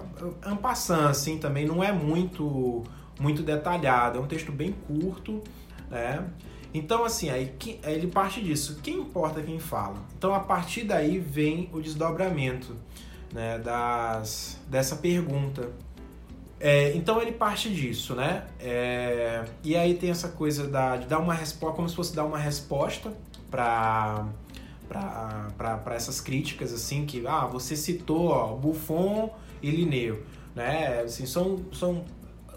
é 0.45 0.55
passant, 0.55 1.09
assim, 1.09 1.37
também 1.37 1.65
não 1.65 1.83
é 1.83 1.91
muito, 1.91 2.83
muito 3.19 3.41
detalhado, 3.41 4.19
é 4.19 4.21
um 4.21 4.27
texto 4.27 4.51
bem 4.51 4.73
curto, 4.87 5.41
né? 5.89 6.23
Então, 6.73 7.03
assim, 7.03 7.29
aí 7.31 7.51
ele 7.83 8.07
parte 8.07 8.41
disso. 8.41 8.79
Quem 8.83 8.99
importa 8.99 9.41
quem 9.41 9.59
fala? 9.59 9.97
Então, 10.15 10.33
a 10.35 10.39
partir 10.39 10.83
daí 10.83 11.17
vem 11.17 11.67
o 11.73 11.81
desdobramento 11.81 12.75
né, 13.33 13.57
das, 13.57 14.59
dessa 14.67 14.95
pergunta. 14.95 15.71
É, 16.59 16.93
então 16.93 17.21
ele 17.21 17.31
parte 17.31 17.73
disso, 17.73 18.13
né? 18.15 18.45
É, 18.59 19.45
e 19.63 19.77
aí 19.77 19.93
tem 19.95 20.09
essa 20.09 20.27
coisa 20.27 20.67
da, 20.67 20.97
de 20.97 21.07
dar 21.07 21.19
uma 21.19 21.33
resposta, 21.33 21.75
como 21.75 21.87
se 21.87 21.95
fosse 21.95 22.13
dar 22.13 22.25
uma 22.25 22.37
resposta 22.37 23.13
para 23.49 24.27
para 24.89 25.95
essas 25.95 26.19
críticas 26.19 26.73
assim 26.73 27.05
que 27.05 27.25
ah 27.25 27.45
você 27.45 27.75
citou 27.75 28.29
ó, 28.29 28.55
Buffon 28.55 29.29
e 29.61 29.69
Linneu 29.69 30.23
né? 30.55 31.01
Assim 31.01 31.25
são 31.25 31.59
são 31.71 32.03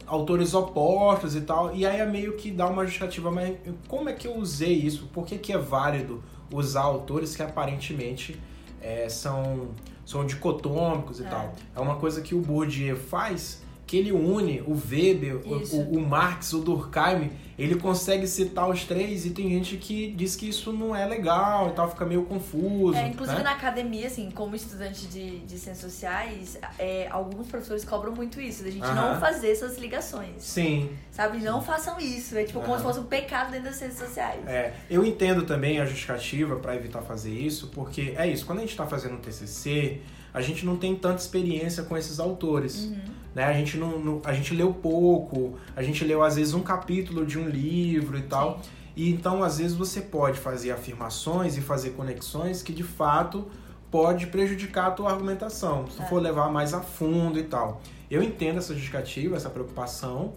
autores 0.06 0.54
opostos 0.54 1.36
e 1.36 1.42
tal 1.42 1.74
e 1.74 1.86
aí 1.86 2.00
é 2.00 2.06
meio 2.06 2.36
que 2.36 2.50
dá 2.50 2.66
uma 2.66 2.84
justificativa 2.84 3.30
mas 3.30 3.56
como 3.86 4.08
é 4.08 4.12
que 4.12 4.26
eu 4.26 4.36
usei 4.36 4.72
isso? 4.72 5.08
Por 5.12 5.24
que, 5.26 5.38
que 5.38 5.52
é 5.52 5.58
válido 5.58 6.22
usar 6.52 6.82
autores 6.82 7.36
que 7.36 7.42
aparentemente 7.42 8.40
é, 8.80 9.08
são 9.08 9.68
são 10.04 10.26
dicotômicos 10.26 11.20
e 11.20 11.24
é. 11.24 11.28
tal? 11.28 11.54
É 11.76 11.80
uma 11.80 11.96
coisa 11.96 12.20
que 12.22 12.34
o 12.34 12.40
Bourdieu 12.40 12.96
faz 12.96 13.62
que 13.92 13.98
ele 13.98 14.10
une 14.10 14.62
o 14.62 14.72
Weber, 14.72 15.42
o, 15.44 15.98
o, 15.98 16.00
Marx, 16.00 16.54
o 16.54 16.60
Durkheim, 16.60 17.30
ele 17.58 17.76
consegue 17.76 18.26
citar 18.26 18.68
os 18.68 18.84
três 18.84 19.26
e 19.26 19.30
tem 19.30 19.48
gente 19.48 19.76
que 19.76 20.12
diz 20.12 20.34
que 20.36 20.48
isso 20.48 20.72
não 20.72 20.94
é 20.94 21.06
legal 21.06 21.68
e 21.68 21.72
tal, 21.72 21.88
fica 21.90 22.04
meio 22.04 22.24
confuso. 22.24 22.96
É, 22.96 23.08
inclusive 23.08 23.38
né? 23.38 23.44
na 23.44 23.52
academia, 23.52 24.06
assim, 24.06 24.30
como 24.30 24.56
estudante 24.56 25.06
de, 25.06 25.40
de 25.40 25.58
ciências 25.58 25.78
sociais, 25.78 26.58
é, 26.78 27.08
alguns 27.10 27.46
professores 27.46 27.84
cobram 27.84 28.12
muito 28.12 28.40
isso, 28.40 28.64
da 28.64 28.70
gente 28.70 28.86
não 28.86 29.18
fazer 29.20 29.50
essas 29.50 29.78
ligações. 29.78 30.42
Sim. 30.42 30.90
Sabe? 31.10 31.38
Não 31.38 31.62
façam 31.62 31.98
isso. 32.00 32.36
É 32.36 32.44
tipo 32.44 32.60
como 32.60 32.76
se 32.76 32.82
fosse 32.82 33.00
um 33.00 33.04
pecado 33.04 33.50
dentro 33.50 33.66
das 33.66 33.76
ciências 33.76 34.08
sociais. 34.08 34.46
É, 34.46 34.72
eu 34.88 35.04
entendo 35.04 35.42
também 35.42 35.80
a 35.80 35.84
justificativa 35.84 36.56
para 36.56 36.74
evitar 36.74 37.02
fazer 37.02 37.32
isso, 37.32 37.68
porque 37.68 38.14
é 38.16 38.26
isso, 38.26 38.46
quando 38.46 38.58
a 38.58 38.62
gente 38.62 38.70
está 38.70 38.86
fazendo 38.86 39.14
um 39.14 39.18
TCC 39.18 40.00
a 40.34 40.40
gente 40.40 40.64
não 40.64 40.76
tem 40.76 40.96
tanta 40.96 41.20
experiência 41.20 41.82
com 41.82 41.96
esses 41.96 42.18
autores. 42.18 42.84
Uhum. 42.84 43.00
Né? 43.34 43.44
A, 43.44 43.52
gente 43.52 43.76
não, 43.76 43.98
não, 43.98 44.22
a 44.24 44.32
gente 44.32 44.54
leu 44.54 44.72
pouco, 44.72 45.58
a 45.74 45.82
gente 45.82 46.04
leu 46.04 46.22
às 46.22 46.36
vezes 46.36 46.54
um 46.54 46.62
capítulo 46.62 47.24
de 47.26 47.38
um 47.38 47.41
livro 47.48 48.18
e 48.18 48.22
tal. 48.22 48.60
Sim. 48.62 48.70
E 48.94 49.10
então, 49.10 49.42
às 49.42 49.58
vezes, 49.58 49.76
você 49.76 50.00
pode 50.00 50.38
fazer 50.38 50.70
afirmações 50.70 51.56
e 51.56 51.60
fazer 51.60 51.90
conexões 51.90 52.62
que 52.62 52.72
de 52.72 52.82
fato 52.82 53.46
pode 53.90 54.26
prejudicar 54.26 54.88
a 54.88 54.90
tua 54.90 55.10
argumentação, 55.10 55.86
se 55.90 56.00
é. 56.00 56.06
for 56.06 56.20
levar 56.20 56.50
mais 56.50 56.72
a 56.72 56.80
fundo 56.80 57.38
e 57.38 57.42
tal. 57.42 57.80
Eu 58.10 58.22
entendo 58.22 58.58
essa 58.58 58.72
justificativa, 58.72 59.36
essa 59.36 59.50
preocupação, 59.50 60.32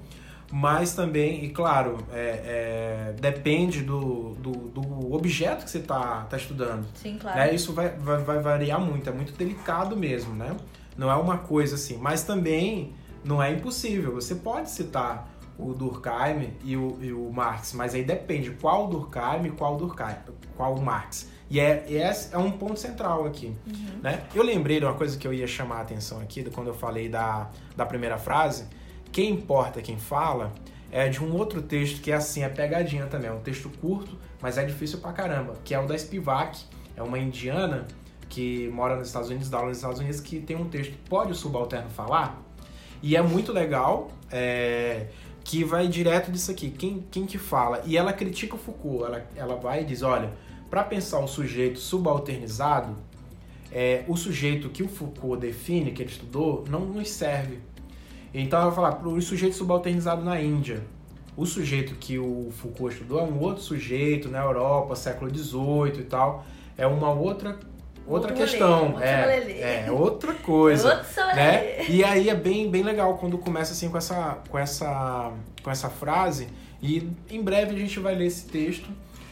mas 0.52 0.94
também, 0.94 1.44
e 1.44 1.50
claro, 1.50 1.98
é, 2.12 3.14
é, 3.14 3.16
depende 3.20 3.82
do, 3.82 4.36
do, 4.36 4.52
do, 4.52 5.14
objeto 5.14 5.64
que 5.64 5.72
você 5.72 5.80
está 5.80 6.22
tá 6.30 6.38
estudando. 6.38 6.86
Sim, 6.96 7.18
claro. 7.20 7.40
Né? 7.40 7.56
Isso 7.56 7.74
vai, 7.74 7.90
vai, 7.90 8.18
vai, 8.22 8.40
variar 8.40 8.80
muito, 8.80 9.10
é 9.10 9.14
muito 9.14 9.34
delicado 9.34 9.96
mesmo, 9.98 10.36
né? 10.36 10.56
Não 10.98 11.10
é 11.10 11.16
uma 11.16 11.38
coisa 11.38 11.76
assim, 11.76 11.98
mas 11.98 12.24
também 12.24 12.94
não 13.24 13.42
é 13.42 13.52
impossível. 13.52 14.14
Você 14.14 14.36
pode 14.36 14.70
citar 14.70 15.35
o 15.58 15.74
Durkheim 15.74 16.54
e 16.64 16.76
o, 16.76 16.98
e 17.02 17.14
o 17.14 17.32
Marx, 17.32 17.74
mas 17.74 17.96
aí 17.96 18.04
depende 18.04 18.52
qual 18.52 18.88
Durkheim 18.88 19.46
e 19.46 19.52
qual 19.52 19.78
Durkheim, 19.78 20.16
qual 20.56 20.78
Marx. 20.80 21.30
E 21.50 21.60
é, 21.60 21.86
esse 21.88 22.34
é 22.34 22.38
um 22.38 22.52
ponto 22.52 22.80
central 22.80 23.26
aqui. 23.26 23.56
Uhum. 23.68 24.00
Né? 24.02 24.24
Eu 24.34 24.44
lembrei 24.44 24.80
de 24.80 24.86
uma 24.86 24.96
coisa 24.96 25.18
que 25.18 25.28
eu 25.28 25.34
ia 25.34 25.48
chamar 25.48 25.78
a 25.78 25.82
atenção 25.82 26.20
aqui, 26.20 26.44
quando 26.50 26.68
eu 26.68 26.74
falei 26.74 27.08
da, 27.08 27.50
da 27.76 27.86
primeira 27.86 28.18
frase, 28.18 28.66
quem 29.12 29.32
importa 29.32 29.82
quem 29.82 29.98
fala 29.98 30.52
é 30.92 31.08
de 31.10 31.24
um 31.24 31.36
outro 31.36 31.62
texto 31.62 32.02
que 32.02 32.12
é 32.12 32.16
assim, 32.16 32.44
é 32.44 32.50
pegadinha 32.50 33.06
também. 33.06 33.30
É 33.30 33.34
um 33.34 33.40
texto 33.40 33.70
curto, 33.82 34.18
mas 34.42 34.58
é 34.58 34.66
difícil 34.66 35.00
pra 35.00 35.12
caramba. 35.12 35.54
Que 35.64 35.74
é 35.74 35.80
o 35.80 35.86
da 35.86 35.98
Spivak. 35.98 36.64
É 36.96 37.04
uma 37.04 37.20
indiana 37.20 37.86
que 38.30 38.70
mora 38.70 38.96
nos 38.96 39.08
Estados 39.08 39.30
Unidos, 39.30 39.50
dá 39.50 39.58
aula 39.58 39.70
nos 39.70 39.78
Estados 39.78 40.00
Unidos, 40.00 40.20
que 40.20 40.40
tem 40.40 40.56
um 40.56 40.70
texto 40.70 40.96
Pode 41.10 41.32
o 41.32 41.36
Subalterno 41.36 41.90
Falar? 41.90 42.42
E 43.02 43.16
é 43.16 43.22
muito 43.22 43.52
legal, 43.52 44.10
é, 44.32 45.08
que 45.46 45.64
vai 45.64 45.88
direto 45.88 46.30
disso 46.30 46.52
aqui. 46.52 46.70
Quem, 46.70 47.06
quem 47.10 47.26
que 47.26 47.38
fala? 47.38 47.82
E 47.86 47.96
ela 47.96 48.12
critica 48.12 48.56
o 48.56 48.58
Foucault. 48.58 49.06
Ela, 49.06 49.26
ela 49.38 49.56
vai 49.56 49.84
e 49.84 49.86
diz, 49.86 50.02
olha, 50.02 50.34
para 50.70 50.84
pensar 50.84 51.20
o 51.20 51.28
sujeito 51.28 51.80
subalternizado, 51.80 52.98
é, 53.72 54.04
o 54.10 54.18
sujeito 54.18 54.68
que 54.68 54.84
o 54.84 54.90
Foucault 54.90 55.40
define, 55.40 55.94
que 55.94 56.02
ele 56.02 56.12
estudou, 56.12 56.66
não 56.68 56.82
nos 56.82 57.10
serve 57.10 57.60
então 58.38 58.60
ela 58.60 58.68
vai 58.70 58.76
falar 58.76 58.92
para 58.98 59.08
o 59.08 59.22
sujeito 59.22 59.56
subalternizado 59.56 60.22
na 60.22 60.42
Índia. 60.42 60.84
O 61.38 61.46
sujeito 61.46 61.96
que 61.96 62.20
o 62.20 62.50
Foucault 62.52 62.94
estudou 62.94 63.22
é 63.22 63.24
um 63.24 63.40
outro 63.40 63.64
sujeito 63.64 64.28
na 64.28 64.40
Europa, 64.40 64.94
século 64.94 65.34
XVIII 65.34 66.02
e 66.02 66.04
tal. 66.04 66.46
É 66.78 66.86
uma 66.86 67.10
outra 67.12 67.58
outra 68.08 68.32
Outro 68.32 68.34
questão, 68.36 69.02
é, 69.02 69.86
é 69.88 69.92
outra 69.92 70.34
coisa, 70.34 71.04
né? 71.36 71.86
E 71.90 72.04
aí 72.04 72.30
é 72.30 72.36
bem, 72.36 72.70
bem 72.70 72.84
legal 72.84 73.18
quando 73.18 73.38
começa 73.38 73.74
assim 73.74 73.90
com 73.90 73.98
essa, 73.98 74.40
com 74.50 74.60
essa, 74.60 75.32
com 75.64 75.72
essa 75.72 75.90
frase 75.90 76.48
e 76.82 77.10
em 77.30 77.42
breve 77.42 77.76
a 77.76 77.80
gente 77.80 78.00
vai 78.00 78.16
ler 78.16 78.28
esse 78.28 78.46
texto. 78.46 78.90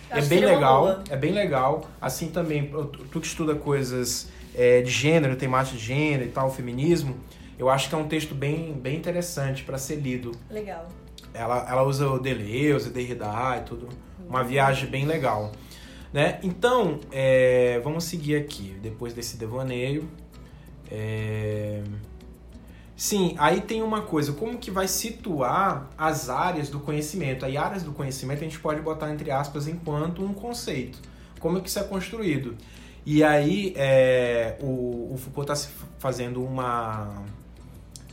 é 0.09 0.21
bem 0.21 0.39
legal, 0.39 1.01
é 1.09 1.15
bem 1.15 1.31
legal. 1.31 1.87
Assim 2.01 2.29
também, 2.29 2.71
tu 3.11 3.19
que 3.19 3.27
estuda 3.27 3.55
coisas 3.55 4.29
é, 4.55 4.81
de 4.81 4.89
gênero, 4.89 5.35
temática 5.35 5.77
de 5.77 5.83
gênero 5.83 6.23
e 6.23 6.29
tal, 6.29 6.51
feminismo, 6.51 7.15
eu 7.57 7.69
acho 7.69 7.89
que 7.89 7.95
é 7.95 7.97
um 7.97 8.07
texto 8.07 8.33
bem, 8.33 8.73
bem 8.73 8.97
interessante 8.97 9.63
para 9.63 9.77
ser 9.77 9.95
lido. 9.95 10.31
Legal. 10.49 10.87
Ela, 11.33 11.67
ela 11.69 11.83
usa 11.83 12.09
o 12.09 12.19
Deleuze, 12.19 12.89
Derrida 12.89 13.27
e 13.57 13.61
tudo. 13.61 13.89
Uma 14.27 14.43
viagem 14.43 14.89
bem 14.89 15.05
legal. 15.05 15.51
Né? 16.13 16.39
Então, 16.43 16.99
é, 17.11 17.81
vamos 17.83 18.03
seguir 18.03 18.35
aqui, 18.35 18.77
depois 18.81 19.13
desse 19.13 19.35
devaneio. 19.35 20.07
É... 20.91 21.81
Sim, 22.95 23.35
aí 23.39 23.59
tem 23.59 23.81
uma 23.81 24.03
coisa, 24.03 24.31
como 24.33 24.57
que 24.59 24.69
vai 24.69 24.87
situar 24.87 25.89
as 25.97 26.29
áreas 26.29 26.69
do 26.69 26.79
conhecimento? 26.79 27.43
Aí 27.43 27.57
áreas 27.57 27.81
do 27.81 27.91
conhecimento 27.91 28.41
a 28.41 28.43
gente 28.43 28.59
pode 28.59 28.79
botar 28.81 29.11
entre 29.11 29.31
aspas 29.31 29.67
enquanto 29.67 30.23
um 30.23 30.33
conceito. 30.33 30.99
Como 31.39 31.57
é 31.57 31.61
que 31.61 31.67
isso 31.67 31.79
é 31.79 31.83
construído? 31.83 32.55
E 33.03 33.23
aí 33.23 33.73
é, 33.75 34.55
o, 34.61 35.13
o 35.13 35.17
Foucault 35.17 35.51
está 35.51 35.69
fazendo 35.97 36.43
uma 36.43 37.23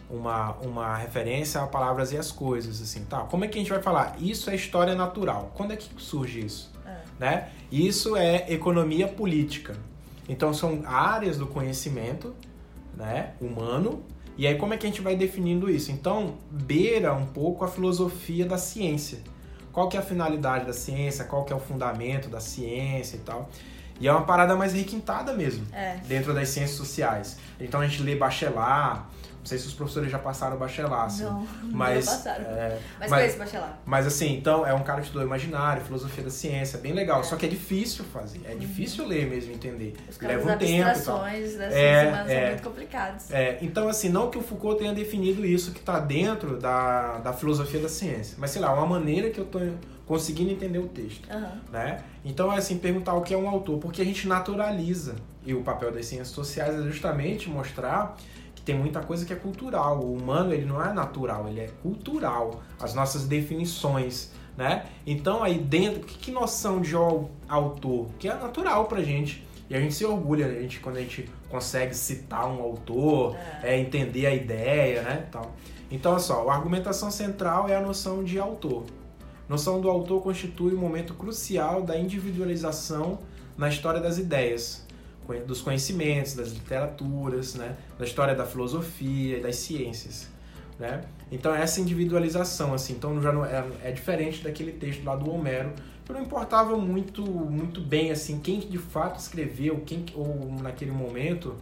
uma, 0.09 0.57
uma 0.57 0.97
referência 0.97 1.61
a 1.61 1.67
palavras 1.67 2.13
e 2.13 2.17
as 2.17 2.33
coisas, 2.33 2.83
assim, 2.83 3.05
tá? 3.05 3.21
Como 3.21 3.45
é 3.45 3.49
que 3.49 3.59
a 3.59 3.61
gente 3.61 3.71
vai 3.71 3.81
falar? 3.81 4.17
Isso 4.19 4.51
é 4.51 4.57
história 4.57 4.95
natural. 4.97 5.53
Quando 5.55 5.73
é 5.73 5.77
que 5.77 5.89
surge 6.03 6.45
isso? 6.45 6.73
Né? 7.21 7.51
Isso 7.71 8.17
é 8.17 8.51
economia 8.51 9.07
política. 9.07 9.77
Então 10.27 10.55
são 10.55 10.83
áreas 10.87 11.37
do 11.37 11.47
conhecimento, 11.47 12.35
né, 12.97 13.35
humano. 13.41 14.03
E 14.39 14.47
aí 14.47 14.57
como 14.57 14.73
é 14.73 14.79
que 14.79 14.87
a 14.87 14.89
gente 14.89 15.03
vai 15.03 15.15
definindo 15.15 15.69
isso? 15.69 15.93
Então 15.93 16.37
beira 16.51 17.13
um 17.13 17.27
pouco 17.27 17.63
a 17.63 17.69
filosofia 17.69 18.47
da 18.47 18.57
ciência. 18.57 19.19
Qual 19.71 19.87
que 19.89 19.99
é 19.99 20.01
a 20.01 20.03
finalidade 20.03 20.65
da 20.65 20.73
ciência? 20.73 21.27
Qual 21.27 21.45
que 21.45 21.53
é 21.53 21.57
o 21.57 21.61
fundamento 21.61 22.31
da 22.31 22.41
ciência 22.41 23.17
e 23.17 23.21
tal? 23.21 23.51
E 24.01 24.09
é 24.09 24.13
uma 24.13 24.25
parada 24.25 24.57
mais 24.57 24.73
requintada 24.73 25.35
mesmo, 25.35 25.67
é. 25.75 25.97
dentro 26.09 26.33
das 26.33 26.49
ciências 26.49 26.79
sociais. 26.79 27.37
Então 27.61 27.81
a 27.81 27.87
gente 27.87 28.03
lê 28.03 28.17
Bachelard, 28.17 29.03
não 29.41 29.47
sei 29.47 29.57
se 29.57 29.67
os 29.67 29.73
professores 29.73 30.11
já 30.11 30.19
passaram 30.19 30.57
o 30.57 30.59
bachelar, 30.59 31.07
assim. 31.07 31.25
Não, 31.25 31.47
mas, 31.73 32.05
não 32.05 32.13
passaram. 32.13 32.45
É, 32.45 32.79
mas, 32.99 33.11
mas 33.11 33.27
esse 33.27 33.39
bachelar. 33.39 33.79
Mas 33.87 34.07
assim, 34.07 34.37
então, 34.37 34.67
é 34.67 34.75
um 34.75 34.83
cara 34.83 35.01
que 35.01 35.07
estudou 35.07 35.27
imaginário, 35.27 35.83
filosofia 35.83 36.23
da 36.23 36.31
ciência, 36.31 36.79
bem 36.79 36.93
legal. 36.93 37.21
É. 37.21 37.23
Só 37.23 37.37
que 37.37 37.47
é 37.47 37.49
difícil 37.49 38.05
fazer, 38.05 38.43
é 38.45 38.53
uhum. 38.53 38.59
difícil 38.59 39.07
ler 39.07 39.27
mesmo, 39.29 39.53
entender. 39.53 39.97
Os 40.09 40.19
Leva 40.21 40.53
um 40.53 40.59
tempo 40.59 40.89
e 40.89 41.03
tal. 41.03 41.19
das 41.21 41.73
é, 41.73 42.07
é, 42.07 42.13
são 42.13 42.49
muito 42.49 42.63
complicados. 42.63 43.31
É, 43.31 43.59
então, 43.63 43.89
assim, 43.89 44.11
não 44.11 44.31
que 44.31 44.37
o 44.37 44.43
Foucault 44.43 44.79
tenha 44.79 44.93
definido 44.93 45.45
isso 45.45 45.73
que 45.73 45.81
está 45.81 45.99
dentro 45.99 46.59
da, 46.59 47.19
da 47.19 47.33
filosofia 47.33 47.81
da 47.81 47.89
ciência, 47.89 48.37
mas 48.39 48.51
sei 48.51 48.61
lá, 48.61 48.73
uma 48.75 48.87
maneira 48.87 49.31
que 49.31 49.39
eu 49.41 49.47
tô 49.47 49.59
conseguindo 50.11 50.51
entender 50.51 50.81
o 50.81 50.89
texto. 50.89 51.31
Aham. 51.31 51.61
Né? 51.73 52.03
Então 52.25 52.53
é 52.53 52.59
assim, 52.59 52.77
perguntar 52.79 53.15
o 53.15 53.23
que 53.23 53.33
é 53.33 53.39
um 53.39 53.49
autor, 53.49 53.79
porque 53.79 54.03
a 54.03 54.05
gente 54.05 54.29
naturaliza. 54.29 55.15
E 55.47 55.55
o 55.55 55.63
papel 55.63 55.91
das 55.91 56.05
ciências 56.05 56.29
sociais 56.29 56.75
é 56.75 56.83
justamente 56.83 57.49
mostrar 57.49 58.17
que 58.61 58.67
tem 58.67 58.79
muita 58.79 59.01
coisa 59.01 59.25
que 59.25 59.33
é 59.33 59.37
cultural. 59.37 60.01
O 60.01 60.13
humano 60.15 60.53
ele 60.53 60.67
não 60.67 60.85
é 60.85 60.93
natural, 60.93 61.49
ele 61.49 61.61
é 61.61 61.69
cultural. 61.83 62.61
As 62.79 62.95
nossas 62.95 63.27
definições, 63.27 64.31
né? 64.57 64.87
Então 65.07 65.43
aí 65.43 65.59
dentro, 65.59 66.01
que, 66.01 66.19
que 66.19 66.31
noção 66.31 66.81
de 66.81 66.95
au- 66.95 67.31
autor? 67.49 68.09
Que 68.19 68.29
é 68.29 68.35
natural 68.35 68.85
pra 68.85 69.03
gente. 69.03 69.47
E 69.69 69.75
a 69.75 69.81
gente 69.81 69.95
se 69.95 70.05
orgulha, 70.05 70.47
a 70.47 70.53
gente, 70.61 70.81
quando 70.81 70.97
a 70.97 71.01
gente 71.01 71.31
consegue 71.49 71.95
citar 71.95 72.47
um 72.49 72.61
autor, 72.61 73.37
é, 73.63 73.79
entender 73.79 74.27
a 74.27 74.35
ideia, 74.35 75.03
né? 75.03 75.27
Tal. 75.31 75.53
Então, 75.91 76.13
olha 76.13 76.21
só, 76.21 76.49
a 76.49 76.55
argumentação 76.55 77.11
central 77.11 77.69
é 77.69 77.77
a 77.77 77.81
noção 77.81 78.23
de 78.23 78.39
autor. 78.39 78.85
A 79.49 79.53
noção 79.53 79.81
do 79.81 79.89
autor 79.89 80.23
constitui 80.23 80.75
um 80.75 80.79
momento 80.79 81.15
crucial 81.15 81.83
da 81.83 81.97
individualização 81.97 83.21
na 83.57 83.69
história 83.69 84.01
das 84.01 84.19
ideias, 84.19 84.87
dos 85.39 85.61
conhecimentos, 85.61 86.35
das 86.35 86.49
literaturas, 86.49 87.55
né? 87.55 87.77
da 87.99 88.05
história 88.05 88.35
da 88.35 88.45
filosofia 88.45 89.39
e 89.39 89.41
das 89.41 89.57
ciências. 89.57 90.29
Né? 90.79 91.03
Então, 91.31 91.55
essa 91.55 91.81
individualização, 91.81 92.75
assim, 92.75 92.95
então 92.95 93.21
já 93.23 93.31
não 93.31 93.45
é, 93.45 93.65
é 93.85 93.93
diferente 93.93 94.43
daquele 94.43 94.73
texto 94.73 95.05
lá 95.05 95.15
do 95.15 95.31
Homero, 95.31 95.73
que 96.05 96.13
não 96.13 96.23
importava 96.23 96.77
muito, 96.77 97.23
muito 97.23 97.81
bem 97.81 98.11
assim 98.11 98.41
quem 98.41 98.61
que 98.61 98.69
de 98.69 98.79
fato 98.79 99.21
escreveu, 99.21 99.83
quem 99.87 100.03
que- 100.03 100.17
ou 100.17 100.51
naquele 100.61 100.91
momento 100.91 101.55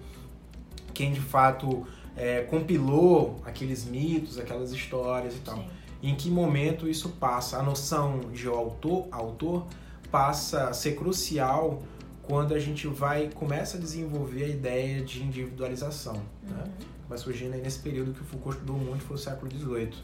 quem 0.95 1.13
de 1.13 1.21
fato 1.21 1.87
é, 2.17 2.41
compilou 2.43 3.41
aqueles 3.45 3.85
mitos, 3.85 4.39
aquelas 4.39 4.73
histórias 4.73 5.37
e 5.37 5.39
tal. 5.39 5.57
Sim. 5.57 5.65
Em 6.03 6.15
que 6.15 6.31
momento 6.31 6.89
isso 6.89 7.11
passa? 7.11 7.59
A 7.59 7.63
noção 7.63 8.21
de 8.33 8.47
autor, 8.49 9.07
autor 9.13 9.67
passa 10.11 10.69
a 10.69 10.73
ser 10.73 10.97
crucial 10.97 11.83
quando 12.29 12.55
a 12.55 12.59
gente 12.59 12.87
vai 12.87 13.31
começa 13.35 13.79
a 13.79 13.81
desenvolver 13.81 14.45
a 14.45 14.49
ideia 14.49 15.03
de 15.03 15.23
individualização. 15.23 16.23
Né? 16.43 16.65
Vai 17.09 17.17
surgindo 17.17 17.55
aí 17.55 17.63
nesse 17.63 17.79
período 17.79 18.13
que 18.13 18.21
o 18.21 18.25
Foucault 18.25 18.59
estudou 18.59 18.77
muito, 18.77 19.03
foi 19.05 19.17
o 19.17 19.19
século 19.19 19.51
XVIII. 19.51 19.95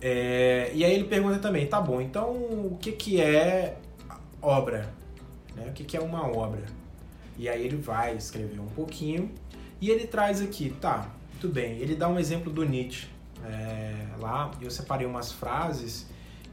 É, 0.00 0.70
e 0.72 0.84
aí 0.84 0.94
ele 0.94 1.04
pergunta 1.04 1.40
também, 1.40 1.66
tá 1.66 1.80
bom, 1.80 2.00
então 2.00 2.30
o 2.30 2.78
que, 2.80 2.92
que 2.92 3.20
é 3.20 3.76
obra? 4.40 4.88
Né? 5.56 5.66
O 5.68 5.72
que, 5.72 5.82
que 5.82 5.96
é 5.96 6.00
uma 6.00 6.24
obra? 6.28 6.62
E 7.36 7.48
aí 7.48 7.64
ele 7.64 7.76
vai 7.76 8.16
escrever 8.16 8.60
um 8.60 8.68
pouquinho 8.68 9.32
e 9.80 9.90
ele 9.90 10.06
traz 10.06 10.40
aqui, 10.40 10.70
tá, 10.80 11.10
muito 11.32 11.48
bem, 11.48 11.78
ele 11.78 11.96
dá 11.96 12.08
um 12.08 12.20
exemplo 12.20 12.52
do 12.52 12.64
Nietzsche 12.64 13.08
é, 13.44 14.06
lá, 14.20 14.52
eu 14.60 14.70
separei 14.70 15.06
umas 15.06 15.32
frases 15.32 16.06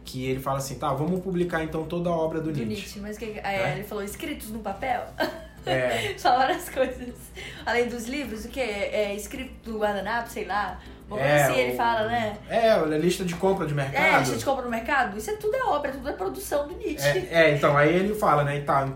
que 0.06 0.26
ele 0.26 0.40
fala 0.40 0.60
assim, 0.60 0.76
tá, 0.76 0.94
vamos 0.94 1.20
publicar 1.20 1.64
então 1.64 1.84
toda 1.84 2.10
a 2.10 2.14
obra 2.14 2.40
do, 2.40 2.52
Do 2.52 2.58
Nietzsche. 2.60 2.76
Nietzsche, 2.76 3.00
mas 3.02 3.18
que, 3.18 3.26
aí 3.44 3.56
É. 3.56 3.72
ele 3.74 3.84
falou 3.84 4.04
escritos 4.04 4.52
no 4.52 4.60
papel? 4.60 5.02
É, 5.66 6.14
Só 6.18 6.38
várias 6.38 6.70
coisas. 6.70 7.16
Além 7.66 7.88
dos 7.90 8.06
livros, 8.08 8.46
o 8.46 8.50
que? 8.50 8.62
É 8.62 9.16
escrito 9.16 9.72
no 9.72 9.80
guardanapo, 9.80 10.30
sei 10.30 10.46
lá. 10.46 10.80
Coisa 11.10 11.24
é, 11.24 11.44
assim, 11.44 11.56
ele 11.60 11.74
o- 11.74 11.78
fala, 11.78 12.08
né? 12.08 12.36
É, 12.50 12.72
a 12.72 12.84
lista 12.86 13.24
de 13.26 13.36
compra 13.36 13.66
de 13.68 13.74
É, 13.74 13.82
a 13.82 13.84
mercado. 13.84 14.26
gente 14.26 14.44
compra 14.46 14.64
no 14.64 14.72
mercado. 14.72 15.18
Isso 15.18 15.30
é 15.32 15.36
tudo 15.36 15.56
é 15.56 15.64
obra, 15.64 15.92
tudo 15.92 16.08
é 16.10 16.14
produção 16.14 16.68
do 16.68 16.76
Nietzsche. 16.76 17.08
É, 17.08 17.28
é, 17.32 17.56
então, 17.56 17.76
aí 17.78 17.96
ele 17.96 18.14
fala, 18.16 18.44
né, 18.44 18.60
tá, 18.62 18.88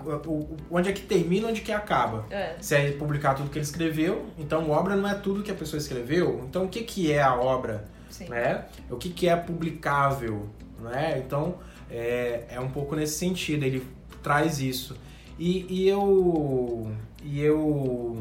onde 0.72 0.90
é 0.90 0.92
que 0.94 1.02
termina, 1.02 1.48
onde 1.48 1.62
que 1.62 1.72
acaba. 1.72 2.26
É. 2.32 2.56
Se 2.60 2.76
é 2.76 2.92
publicar 2.94 3.34
tudo 3.36 3.50
que 3.52 3.58
ele 3.60 3.66
escreveu, 3.66 4.26
então 4.40 4.70
obra 4.72 4.96
não 4.96 5.08
é 5.10 5.14
tudo 5.16 5.44
que 5.44 5.52
a 5.52 5.56
pessoa 5.56 5.80
escreveu. 5.80 6.44
Então 6.50 6.66
o 6.66 6.68
que, 6.68 6.82
que 6.84 7.12
é 7.12 7.22
a 7.22 7.36
obra? 7.36 7.86
Sim. 8.10 8.28
Né? 8.28 8.66
O 8.90 8.96
que, 8.98 9.10
que 9.10 9.30
é 9.30 9.36
publicável? 9.36 10.50
Né? 10.82 11.22
Então 11.26 11.56
é, 11.90 12.46
é 12.50 12.60
um 12.60 12.70
pouco 12.70 12.96
nesse 12.96 13.18
sentido, 13.18 13.64
ele 13.64 13.86
traz 14.22 14.60
isso. 14.60 14.96
E, 15.38 15.66
e 15.70 15.88
eu. 15.88 16.92
E 17.24 17.42
eu. 17.42 18.18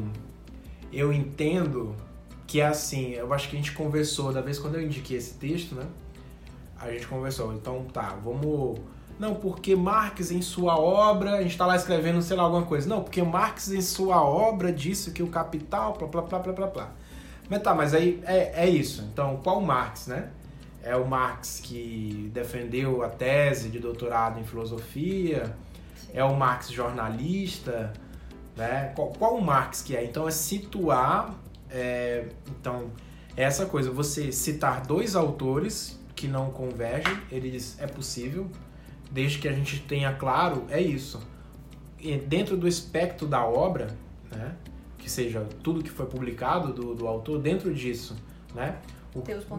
Eu 0.91 1.13
entendo 1.13 1.95
que 2.47 2.61
é 2.61 2.65
assim, 2.65 3.11
eu 3.11 3.31
acho 3.31 3.47
que 3.47 3.55
a 3.55 3.59
gente 3.59 3.73
conversou, 3.73 4.33
da 4.33 4.41
vez 4.41 4.57
quando 4.57 4.75
eu 4.75 4.81
indiquei 4.81 5.17
esse 5.17 5.35
texto, 5.35 5.75
né? 5.75 5.85
A 6.79 6.89
gente 6.89 7.05
conversou, 7.07 7.53
então 7.53 7.83
tá, 7.93 8.17
vamos. 8.23 8.79
Não, 9.19 9.35
porque 9.35 9.75
Marx 9.75 10.31
em 10.31 10.41
sua 10.41 10.79
obra, 10.79 11.35
a 11.35 11.41
gente 11.43 11.57
tá 11.57 11.65
lá 11.65 11.75
escrevendo, 11.75 12.21
sei 12.21 12.37
lá, 12.37 12.43
alguma 12.43 12.63
coisa. 12.63 12.87
Não, 12.87 13.03
porque 13.03 13.21
Marx 13.21 13.69
em 13.69 13.81
sua 13.81 14.23
obra 14.23 14.71
disse 14.71 15.11
que 15.11 15.21
o 15.21 15.27
capital, 15.27 15.93
blá 15.93 16.07
blá 16.07 16.39
blá 16.39 16.53
blá 16.53 16.67
blá. 16.67 16.91
Mas 17.49 17.61
tá, 17.61 17.75
mas 17.75 17.93
aí 17.93 18.21
é, 18.25 18.63
é 18.65 18.69
isso. 18.69 19.07
Então, 19.11 19.41
qual 19.43 19.59
Marx, 19.59 20.07
né? 20.07 20.29
É 20.89 20.95
o 20.95 21.07
Marx 21.07 21.59
que 21.63 22.31
defendeu 22.33 23.03
a 23.03 23.09
tese 23.09 23.69
de 23.69 23.77
doutorado 23.77 24.39
em 24.39 24.43
filosofia, 24.43 25.55
é 26.11 26.23
o 26.23 26.35
Marx 26.35 26.71
jornalista, 26.71 27.93
né? 28.57 28.91
Qual, 28.95 29.09
qual 29.09 29.35
o 29.35 29.41
Marx 29.41 29.83
que 29.83 29.95
é? 29.95 30.03
Então 30.03 30.27
é 30.27 30.31
situar, 30.31 31.35
é, 31.69 32.29
então 32.49 32.89
é 33.37 33.43
essa 33.43 33.67
coisa, 33.67 33.91
você 33.91 34.31
citar 34.31 34.81
dois 34.81 35.15
autores 35.15 35.99
que 36.15 36.27
não 36.27 36.49
convergem, 36.49 37.15
eles 37.31 37.77
é 37.79 37.85
possível, 37.85 38.49
desde 39.11 39.37
que 39.37 39.47
a 39.47 39.53
gente 39.53 39.81
tenha 39.81 40.11
claro, 40.13 40.65
é 40.71 40.81
isso. 40.81 41.21
E 41.99 42.17
dentro 42.17 42.57
do 42.57 42.67
espectro 42.67 43.27
da 43.27 43.45
obra, 43.45 43.95
né? 44.31 44.55
Que 44.97 45.07
seja 45.07 45.47
tudo 45.61 45.83
que 45.83 45.91
foi 45.91 46.07
publicado 46.07 46.73
do, 46.73 46.95
do 46.95 47.07
autor, 47.07 47.39
dentro 47.39 47.71
disso, 47.71 48.15
né? 48.55 48.79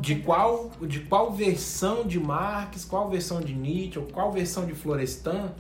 De 0.01 0.17
qual 0.17 0.71
de 0.83 1.01
qual 1.01 1.33
versão 1.33 2.05
de 2.05 2.19
Marx, 2.21 2.85
qual 2.85 3.09
versão 3.11 3.41
de 3.41 3.53
Nietzsche, 3.55 3.99
ou 3.99 4.07
qual 4.07 4.31
versão 4.33 4.65
de 4.67 4.75
Florestan 4.75 5.53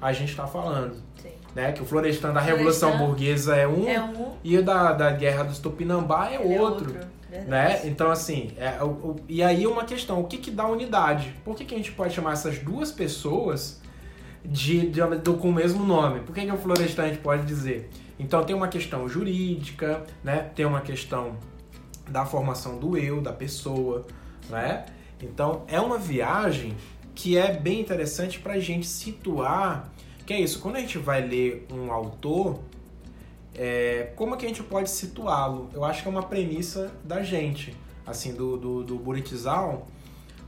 a 0.00 0.12
gente 0.12 0.30
está 0.30 0.46
falando, 0.46 0.96
Sim. 1.22 1.30
né? 1.54 1.72
Que 1.72 1.82
o 1.82 1.84
Florestan 1.86 2.32
da 2.32 2.40
Revolução 2.40 2.90
Florestan 2.90 3.06
Burguesa 3.06 3.56
é 3.56 3.66
um 3.68 3.88
É 3.88 4.02
um. 4.02 4.32
e 4.44 4.56
o 4.58 4.62
da, 4.64 4.92
da 4.92 5.10
Guerra 5.10 5.44
dos 5.44 5.58
Tupinambá 5.58 6.30
é 6.30 6.42
ele 6.42 6.54
é 6.54 6.60
outro, 6.60 6.94
né? 7.46 7.80
Então 7.84 8.10
assim, 8.10 8.50
é, 8.58 8.82
o- 8.82 8.86
o- 8.86 9.16
e 9.28 9.42
aí 9.42 9.66
uma 9.66 9.84
questão, 9.84 10.20
o 10.20 10.24
que 10.24 10.38
que 10.38 10.50
dá 10.50 10.66
unidade? 10.66 11.34
Por 11.44 11.54
que, 11.56 11.64
que 11.64 11.74
a 11.74 11.78
gente 11.78 11.92
pode 11.92 12.14
chamar 12.14 12.32
essas 12.32 12.58
duas 12.58 12.90
pessoas 12.92 13.80
de, 14.44 14.88
de- 14.88 15.00
do, 15.18 15.34
com 15.34 15.48
o 15.50 15.52
mesmo 15.52 15.84
nome? 15.84 16.20
Por 16.20 16.34
que, 16.34 16.44
que 16.44 16.52
o 16.52 16.56
Florestan 16.58 17.02
a 17.04 17.08
gente 17.08 17.18
pode 17.20 17.44
dizer? 17.46 17.90
Então 18.18 18.42
tem 18.44 18.54
uma 18.54 18.68
questão 18.68 19.08
jurídica, 19.08 20.02
né? 20.24 20.50
Tem 20.54 20.64
uma 20.66 20.80
questão 20.80 21.36
da 22.10 22.26
formação 22.26 22.78
do 22.78 22.96
eu, 22.96 23.20
da 23.20 23.32
pessoa, 23.32 24.06
né? 24.48 24.84
Então 25.22 25.64
é 25.68 25.80
uma 25.80 25.98
viagem 25.98 26.76
que 27.14 27.36
é 27.36 27.52
bem 27.52 27.80
interessante 27.80 28.38
para 28.38 28.54
a 28.54 28.58
gente 28.58 28.86
situar, 28.86 29.92
que 30.26 30.32
é 30.32 30.40
isso, 30.40 30.60
quando 30.60 30.76
a 30.76 30.80
gente 30.80 30.98
vai 30.98 31.26
ler 31.26 31.66
um 31.72 31.92
autor, 31.92 32.60
é, 33.54 34.12
como 34.16 34.34
é 34.34 34.38
que 34.38 34.46
a 34.46 34.48
gente 34.48 34.62
pode 34.62 34.90
situá-lo? 34.90 35.68
Eu 35.72 35.84
acho 35.84 36.02
que 36.02 36.08
é 36.08 36.10
uma 36.10 36.22
premissa 36.22 36.92
da 37.04 37.22
gente, 37.22 37.76
assim, 38.06 38.32
do, 38.34 38.56
do, 38.56 38.84
do 38.84 38.96
Buritizal, 38.96 39.86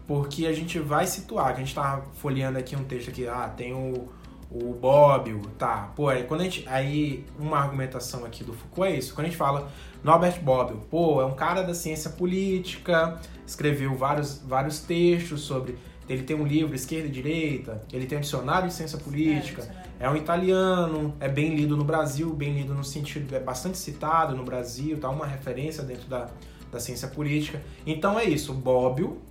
porque 0.06 0.46
a 0.46 0.52
gente 0.52 0.78
vai 0.78 1.06
situar, 1.06 1.48
a 1.48 1.54
gente 1.54 1.74
tá 1.74 2.02
folheando 2.14 2.58
aqui 2.58 2.74
um 2.76 2.84
texto 2.84 3.10
aqui, 3.10 3.26
ah, 3.26 3.52
tem 3.54 3.72
o, 3.74 4.08
o 4.54 4.74
Bobbio, 4.74 5.40
tá, 5.58 5.92
pô, 5.96 6.08
aí 6.08 6.24
quando 6.24 6.42
a 6.42 6.44
gente, 6.44 6.68
aí 6.68 7.24
uma 7.38 7.58
argumentação 7.58 8.24
aqui 8.24 8.44
do 8.44 8.52
Foucault 8.52 8.92
é 8.92 8.98
isso, 8.98 9.14
quando 9.14 9.26
a 9.26 9.28
gente 9.28 9.38
fala 9.38 9.70
Norbert 10.04 10.40
Bobbio, 10.40 10.78
pô, 10.90 11.22
é 11.22 11.24
um 11.24 11.34
cara 11.34 11.62
da 11.62 11.74
ciência 11.74 12.10
política, 12.10 13.18
escreveu 13.46 13.94
vários, 13.94 14.42
vários 14.46 14.80
textos 14.80 15.42
sobre, 15.42 15.78
ele 16.08 16.22
tem 16.22 16.36
um 16.36 16.46
livro 16.46 16.74
Esquerda 16.74 17.08
e 17.08 17.10
Direita, 17.10 17.82
ele 17.92 18.06
tem 18.06 18.18
um 18.18 18.20
dicionário 18.20 18.68
de 18.68 18.74
ciência 18.74 18.98
política, 18.98 19.62
É, 19.98 20.06
é 20.06 20.10
um 20.10 20.16
italiano, 20.16 21.14
é 21.20 21.28
bem 21.28 21.54
lido 21.54 21.76
no 21.76 21.84
Brasil, 21.84 22.32
bem 22.34 22.52
lido 22.52 22.74
no 22.74 22.82
sentido, 22.82 23.34
é 23.36 23.40
bastante 23.40 23.78
citado 23.78 24.34
no 24.34 24.44
Brasil, 24.44 24.98
tá 24.98 25.08
uma 25.08 25.26
referência 25.26 25.82
dentro 25.84 26.08
da, 26.08 26.28
da 26.72 26.80
ciência 26.80 27.06
política. 27.06 27.62
Então 27.86 28.18
é 28.18 28.24
isso, 28.24 28.52
Bobbio 28.52 29.22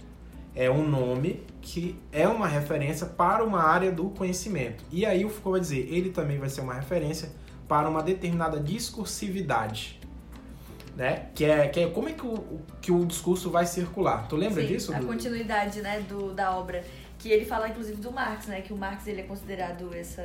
é 0.55 0.69
um 0.69 0.87
nome 0.87 1.43
que 1.61 1.97
é 2.11 2.27
uma 2.27 2.47
referência 2.47 3.05
para 3.07 3.43
uma 3.43 3.63
área 3.63 3.91
do 3.91 4.09
conhecimento. 4.09 4.83
E 4.91 5.05
aí 5.05 5.23
o 5.23 5.29
Foucault 5.29 5.51
vai 5.51 5.61
dizer, 5.61 5.93
ele 5.93 6.09
também 6.09 6.37
vai 6.37 6.49
ser 6.49 6.61
uma 6.61 6.73
referência 6.73 7.29
para 7.67 7.89
uma 7.89 8.03
determinada 8.03 8.59
discursividade. 8.59 9.99
Né? 10.95 11.27
Que, 11.33 11.45
é, 11.45 11.67
que 11.69 11.79
é 11.79 11.89
como 11.89 12.09
é 12.09 12.13
que 12.13 12.25
o, 12.25 12.59
que 12.81 12.91
o 12.91 13.05
discurso 13.05 13.49
vai 13.49 13.65
circular. 13.65 14.27
Tu 14.27 14.35
lembra 14.35 14.61
Sim, 14.61 14.67
disso? 14.67 14.93
a 14.93 14.99
Du? 14.99 15.07
continuidade, 15.07 15.81
né, 15.81 16.01
do, 16.01 16.33
da 16.33 16.55
obra. 16.55 16.83
Que 17.17 17.29
ele 17.29 17.45
fala, 17.45 17.69
inclusive, 17.69 18.01
do 18.01 18.11
Marx, 18.11 18.47
né? 18.47 18.61
Que 18.61 18.73
o 18.73 18.77
Marx, 18.77 19.07
ele 19.07 19.21
é 19.21 19.23
considerado 19.23 19.95
essa... 19.95 20.21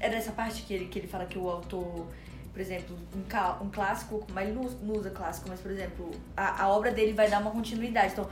É 0.00 0.08
nessa 0.08 0.32
parte 0.32 0.62
que 0.62 0.74
ele, 0.74 0.86
que 0.86 0.98
ele 0.98 1.06
fala 1.06 1.26
que 1.26 1.38
o 1.38 1.48
autor... 1.48 2.06
Por 2.52 2.60
exemplo, 2.60 2.96
um, 3.14 3.64
um 3.64 3.68
clássico, 3.70 4.24
mas 4.32 4.48
ele 4.48 4.56
não 4.56 4.64
usa- 4.64 4.78
não 4.80 4.94
usa 4.94 5.10
clássico, 5.10 5.48
mas, 5.48 5.60
por 5.60 5.72
exemplo, 5.72 6.10
a, 6.36 6.62
a 6.62 6.68
obra 6.68 6.92
dele 6.92 7.12
vai 7.12 7.28
dar 7.28 7.40
uma 7.40 7.50
continuidade. 7.50 8.12
Então, 8.12 8.28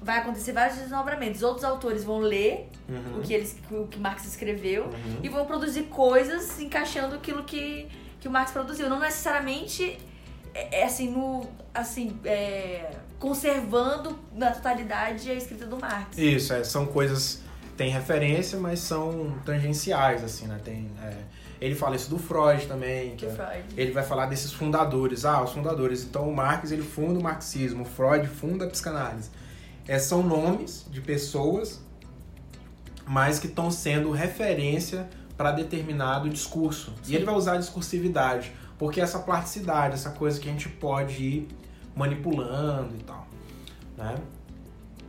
vai 0.00 0.18
acontecer 0.18 0.52
vários 0.52 0.78
desdobramentos. 0.78 1.42
Outros 1.42 1.64
autores 1.64 2.04
vão 2.04 2.18
ler 2.18 2.68
Uhum, 2.88 3.18
o, 3.18 3.22
que 3.22 3.34
eles, 3.34 3.54
o 3.70 3.86
que 3.86 3.98
Marx 3.98 4.24
escreveu 4.24 4.84
uhum. 4.84 5.18
e 5.22 5.28
vão 5.28 5.44
produzir 5.44 5.82
coisas 5.84 6.58
encaixando 6.58 7.16
aquilo 7.16 7.44
que, 7.44 7.86
que 8.18 8.26
o 8.26 8.30
Marx 8.30 8.50
produziu. 8.50 8.88
Não 8.88 8.98
necessariamente 8.98 9.98
é, 10.54 10.80
é 10.80 10.84
assim, 10.84 11.10
no, 11.10 11.46
assim 11.74 12.18
é, 12.24 12.90
conservando 13.18 14.18
na 14.32 14.52
totalidade 14.52 15.30
a 15.30 15.34
escrita 15.34 15.66
do 15.66 15.78
Marx. 15.78 16.16
Isso, 16.16 16.54
é, 16.54 16.64
são 16.64 16.86
coisas 16.86 17.42
tem 17.76 17.90
referência, 17.90 18.58
mas 18.58 18.80
são 18.80 19.38
tangenciais, 19.44 20.24
assim, 20.24 20.46
né? 20.46 20.58
Tem, 20.64 20.90
é, 21.00 21.14
ele 21.60 21.76
fala 21.76 21.94
isso 21.94 22.10
do 22.10 22.18
Freud 22.18 22.66
também. 22.66 23.14
Que 23.14 23.26
é- 23.26 23.30
Freud. 23.30 23.64
ele 23.76 23.92
vai 23.92 24.02
falar 24.02 24.26
desses 24.26 24.52
fundadores. 24.52 25.24
Ah, 25.24 25.42
os 25.42 25.52
fundadores. 25.52 26.02
Então 26.04 26.28
o 26.28 26.34
Marx 26.34 26.72
ele 26.72 26.82
funda 26.82 27.20
o 27.20 27.22
marxismo, 27.22 27.82
o 27.82 27.86
Freud 27.86 28.26
funda 28.26 28.64
a 28.64 28.68
psicanálise. 28.68 29.30
É, 29.88 29.98
são 29.98 30.22
nomes 30.22 30.84
de 30.90 31.00
pessoas, 31.00 31.80
mas 33.06 33.38
que 33.38 33.46
estão 33.46 33.70
sendo 33.70 34.10
referência 34.12 35.08
para 35.36 35.50
determinado 35.50 36.28
discurso. 36.28 36.92
Sim. 37.02 37.12
E 37.12 37.16
ele 37.16 37.24
vai 37.24 37.34
usar 37.34 37.54
a 37.54 37.56
discursividade, 37.56 38.52
porque 38.78 39.00
essa 39.00 39.18
plasticidade, 39.20 39.94
essa 39.94 40.10
coisa 40.10 40.38
que 40.38 40.48
a 40.48 40.52
gente 40.52 40.68
pode 40.68 41.22
ir 41.22 41.48
manipulando 41.96 42.94
e 42.94 43.02
tal. 43.02 43.26
Né? 43.96 44.14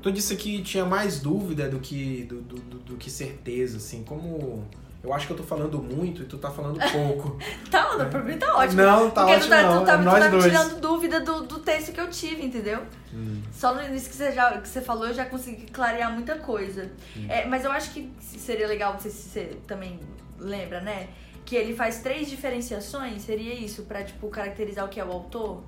Tu 0.02 0.12
disse 0.13 0.36
que 0.38 0.62
tinha 0.63 0.86
mais 0.86 1.20
dúvida 1.20 1.68
do 1.68 1.80
que, 1.80 2.24
do, 2.24 2.42
do, 2.42 2.56
do- 2.56 2.80
do 2.80 2.96
que 2.98 3.12
certeza, 3.12 3.78
assim, 3.78 4.02
como... 4.04 4.65
Eu 5.01 5.13
acho 5.13 5.27
que 5.27 5.33
eu 5.33 5.38
tô 5.38 5.43
falando 5.43 5.81
muito 5.81 6.23
e 6.23 6.25
tu 6.25 6.38
tá 6.38 6.51
falando 6.51 6.77
pouco. 6.91 7.38
Tá, 7.71 7.95
não, 7.97 8.09
pra 8.09 8.21
mim 8.21 8.38
tá 8.38 8.55
ótimo. 8.55 8.81
Não, 8.81 9.12
tá 9.12 9.21
Porque 9.21 9.35
ótimo 9.35 9.45
tu 9.45 9.49
tá, 9.49 9.62
não, 9.62 9.79
tu 9.79 9.85
tá, 9.85 9.93
é 9.93 9.97
tu 9.97 10.03
nós 10.03 10.19
tá 10.19 10.29
me 10.29 10.41
tirando 10.41 10.81
dúvida 10.81 11.19
do, 11.21 11.41
do 11.43 11.59
texto 11.59 11.91
que 11.93 12.01
eu 12.01 12.09
tive, 12.09 12.43
entendeu? 12.43 12.81
Hum. 13.13 13.41
Só 13.51 13.73
no 13.73 13.83
início 13.83 14.09
que 14.09 14.15
você, 14.15 14.31
já, 14.31 14.57
que 14.59 14.67
você 14.67 14.81
falou, 14.81 15.07
eu 15.07 15.13
já 15.13 15.25
consegui 15.25 15.67
clarear 15.67 16.12
muita 16.12 16.35
coisa. 16.35 16.91
Hum. 17.15 17.27
É, 17.29 17.45
mas 17.45 17.63
eu 17.63 17.71
acho 17.71 17.91
que 17.91 18.12
seria 18.19 18.67
legal, 18.67 18.93
não 18.93 18.99
sei 18.99 19.12
se 19.12 19.29
você 19.29 19.57
também 19.67 19.99
lembra, 20.38 20.81
né? 20.81 21.07
Que 21.45 21.55
ele 21.55 21.75
faz 21.75 21.99
três 21.99 22.29
diferenciações, 22.29 23.21
seria 23.21 23.53
isso, 23.53 23.83
pra, 23.83 24.03
tipo, 24.03 24.27
caracterizar 24.29 24.85
o 24.85 24.89
que 24.89 24.99
é 24.99 25.05
o 25.05 25.12
autor? 25.12 25.63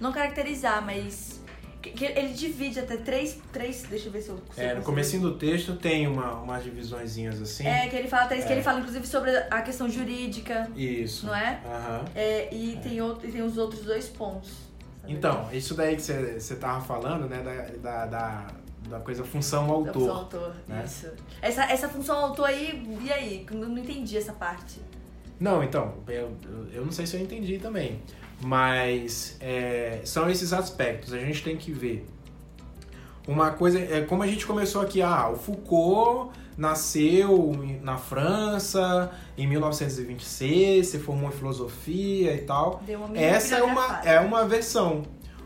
Não 0.00 0.12
caracterizar, 0.12 0.84
mas... 0.84 1.42
ele 1.88 2.32
divide 2.32 2.80
até 2.80 2.96
três, 2.96 3.38
três... 3.52 3.82
Deixa 3.82 4.08
eu 4.08 4.12
ver 4.12 4.22
se 4.22 4.28
eu... 4.30 4.36
eu 4.36 4.40
É, 4.56 4.62
no 4.66 4.68
consigo- 4.76 4.84
comecinho 4.84 5.22
do 5.22 5.34
texto 5.36 5.76
tem 5.76 6.06
uma, 6.06 6.34
umas 6.40 6.62
divisõezinhas 6.64 7.40
assim. 7.40 7.66
É, 7.66 7.88
que 7.88 7.96
ele 7.96 8.08
fala 8.08 8.24
até 8.24 8.36
isso, 8.36 8.46
que 8.46 8.52
É. 8.52 8.56
ele 8.56 8.62
fala, 8.64 8.78
inclusive, 8.80 9.06
sobre 9.06 9.30
a 9.36 9.62
questão 9.62 9.88
jurídica, 9.88 10.68
Isso. 10.76 11.26
não 11.26 11.34
é? 11.34 11.60
Aham. 11.66 12.04
É, 12.14 12.54
e, 12.54 12.78
Tem 12.82 13.00
outro, 13.00 13.28
e 13.28 13.32
tem 13.32 13.42
os 13.42 13.58
outros 13.58 13.82
dois 13.82 14.06
pontos. 14.08 14.50
tá 14.50 15.08
Então, 15.08 15.48
isso 15.52 15.74
daí 15.74 15.96
que 15.96 16.02
você, 16.02 16.56
tava 16.56 16.80
falando, 16.84 17.28
né, 17.28 17.42
da, 17.42 17.78
da, 17.78 18.06
da, 18.06 18.46
da 18.88 19.00
coisa 19.00 19.24
função 19.24 19.66
Da 19.66 19.72
autor. 19.72 19.92
função 19.94 20.16
autor, 20.16 20.54
né? 20.68 20.82
isso. 20.86 21.08
Essa, 21.42 21.64
essa 21.64 21.88
função 21.88 22.16
autor 22.16 22.46
aí, 22.46 22.98
e 23.02 23.12
aí? 23.12 23.46
Eu 23.50 23.56
não 23.68 23.78
entendi 23.78 24.16
essa 24.16 24.32
parte. 24.32 24.80
Não, 25.40 25.62
então, 25.62 25.94
eu, 26.08 26.30
eu- 26.72 26.84
não 26.84 26.92
sei 26.92 27.06
se 27.06 27.16
eu 27.16 27.20
entendi 27.20 27.58
também. 27.58 28.00
Mas 28.40 29.36
é, 29.40 30.00
são 30.04 30.28
esses 30.30 30.52
aspectos. 30.52 31.12
A 31.12 31.18
gente 31.18 31.42
tem 31.42 31.56
que 31.56 31.72
ver. 31.72 32.06
Uma 33.26 33.52
coisa, 33.52 33.78
é 33.78 34.02
como 34.02 34.22
a 34.22 34.26
gente 34.26 34.46
começou 34.46 34.82
aqui, 34.82 35.00
ah, 35.00 35.30
o 35.30 35.36
Foucault 35.36 36.30
nasceu 36.58 37.52
na 37.82 37.96
França 37.96 39.10
em 39.36 39.46
1926, 39.46 40.86
se 40.86 40.98
formou 40.98 41.30
em 41.30 41.32
filosofia 41.32 42.34
e 42.34 42.42
tal. 42.42 42.82
Essa 43.16 43.56
é 43.56 43.62
uma, 43.62 44.00
é 44.04 44.20
uma 44.20 44.44
versão. 44.46 45.02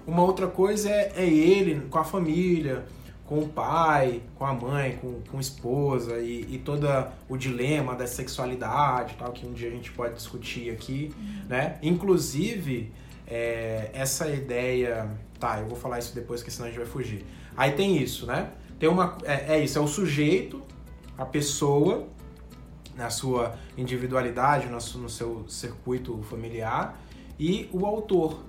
Uma 0.07 0.23
outra 0.23 0.47
coisa 0.49 0.91
é, 0.91 1.13
é 1.17 1.25
ele 1.27 1.83
com 1.89 1.99
a 1.99 2.05
família, 2.05 2.85
com 3.29 3.41
o 3.41 3.49
pai, 3.49 4.23
com 4.37 4.47
a 4.47 4.55
mãe, 4.55 4.97
com, 5.01 5.21
com 5.31 5.37
a 5.37 5.41
esposa 5.41 6.19
e, 6.19 6.55
e 6.55 6.59
todo 6.59 6.87
o 7.29 7.37
dilema 7.37 7.95
da 7.95 8.07
sexualidade 8.07 9.17
tal, 9.19 9.33
que 9.33 9.47
um 9.47 9.53
dia 9.53 9.69
a 9.69 9.71
gente 9.71 9.93
pode 9.93 10.15
discutir 10.15 10.71
aqui, 10.71 11.15
né? 11.47 11.77
Inclusive, 11.83 12.91
é, 13.27 13.91
essa 13.93 14.27
ideia... 14.29 15.11
Tá, 15.39 15.61
eu 15.61 15.67
vou 15.67 15.77
falar 15.77 16.01
isso 16.01 16.13
depois, 16.15 16.41
porque 16.41 16.51
senão 16.51 16.67
a 16.67 16.71
gente 16.71 16.79
vai 16.79 16.89
fugir. 16.89 17.25
Aí 17.57 17.71
tem 17.73 17.97
isso, 18.03 18.27
né? 18.27 18.51
Tem 18.77 18.89
uma, 18.89 19.17
é, 19.23 19.57
é 19.57 19.63
isso, 19.63 19.79
é 19.79 19.81
o 19.81 19.87
sujeito, 19.87 20.61
a 21.17 21.25
pessoa, 21.25 22.09
na 22.97 23.09
sua 23.09 23.55
individualidade, 23.77 24.67
no, 24.67 24.81
seu- 24.81 25.01
no 25.01 25.09
seu 25.09 25.45
circuito 25.49 26.21
familiar, 26.23 26.99
e 27.39 27.69
o 27.73 27.87
autor, 27.87 28.43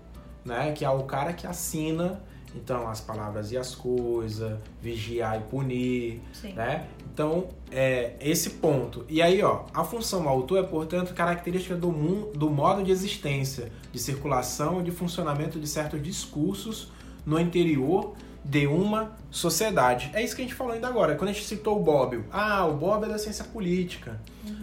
né? 0.43 0.71
Que 0.71 0.83
é 0.83 0.89
o 0.89 1.03
cara 1.03 1.31
que 1.33 1.45
assina, 1.45 2.23
então, 2.55 2.87
as 2.87 2.99
palavras 2.99 3.51
e 3.51 3.57
as 3.57 3.75
coisas, 3.75 4.59
vigiar 4.81 5.37
e 5.37 5.43
punir, 5.43 6.21
Sim. 6.33 6.53
né? 6.53 6.87
Então, 7.13 7.47
é 7.71 8.13
esse 8.19 8.51
ponto. 8.51 9.05
E 9.09 9.21
aí, 9.21 9.41
ó, 9.43 9.63
a 9.73 9.83
função 9.83 10.27
autor 10.27 10.59
é, 10.59 10.63
portanto, 10.63 11.13
característica 11.13 11.75
do, 11.75 11.91
mun- 11.91 12.31
do 12.33 12.49
modo 12.49 12.83
de 12.83 12.91
existência, 12.91 13.71
de 13.91 13.99
circulação 13.99 14.79
e 14.79 14.83
de 14.83 14.91
funcionamento 14.91 15.59
de 15.59 15.67
certos 15.67 16.01
discursos 16.01 16.91
no 17.25 17.39
interior 17.39 18.13
de 18.43 18.65
uma 18.65 19.11
sociedade. 19.29 20.09
É 20.13 20.23
isso 20.23 20.35
que 20.35 20.41
a 20.41 20.45
gente 20.45 20.55
falou 20.55 20.73
ainda 20.73 20.87
agora. 20.87 21.15
Quando 21.15 21.29
a 21.29 21.33
gente 21.33 21.45
citou 21.45 21.77
o 21.77 21.83
Bobbio, 21.83 22.25
ah, 22.31 22.65
o 22.65 22.73
Bobbio 22.73 23.09
é 23.09 23.11
da 23.13 23.19
ciência 23.19 23.43
política, 23.43 24.19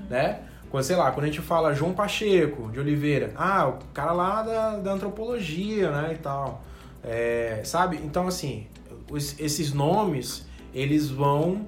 né? 0.08 0.40
Quando, 0.70 0.82
sei 0.82 0.96
lá, 0.96 1.12
quando 1.12 1.24
a 1.24 1.28
gente 1.28 1.40
fala 1.40 1.74
João 1.74 1.92
Pacheco 1.92 2.70
de 2.72 2.80
Oliveira, 2.80 3.32
ah, 3.36 3.68
o 3.68 3.78
cara 3.92 4.12
lá 4.12 4.42
da, 4.42 4.76
da 4.78 4.92
antropologia, 4.92 5.90
né, 5.90 6.14
e 6.14 6.18
tal. 6.18 6.62
É, 7.06 7.62
sabe? 7.64 8.00
Então, 8.04 8.26
assim, 8.26 8.66
os- 9.10 9.38
esses 9.38 9.72
nomes, 9.72 10.44
eles 10.74 11.08
vão 11.08 11.66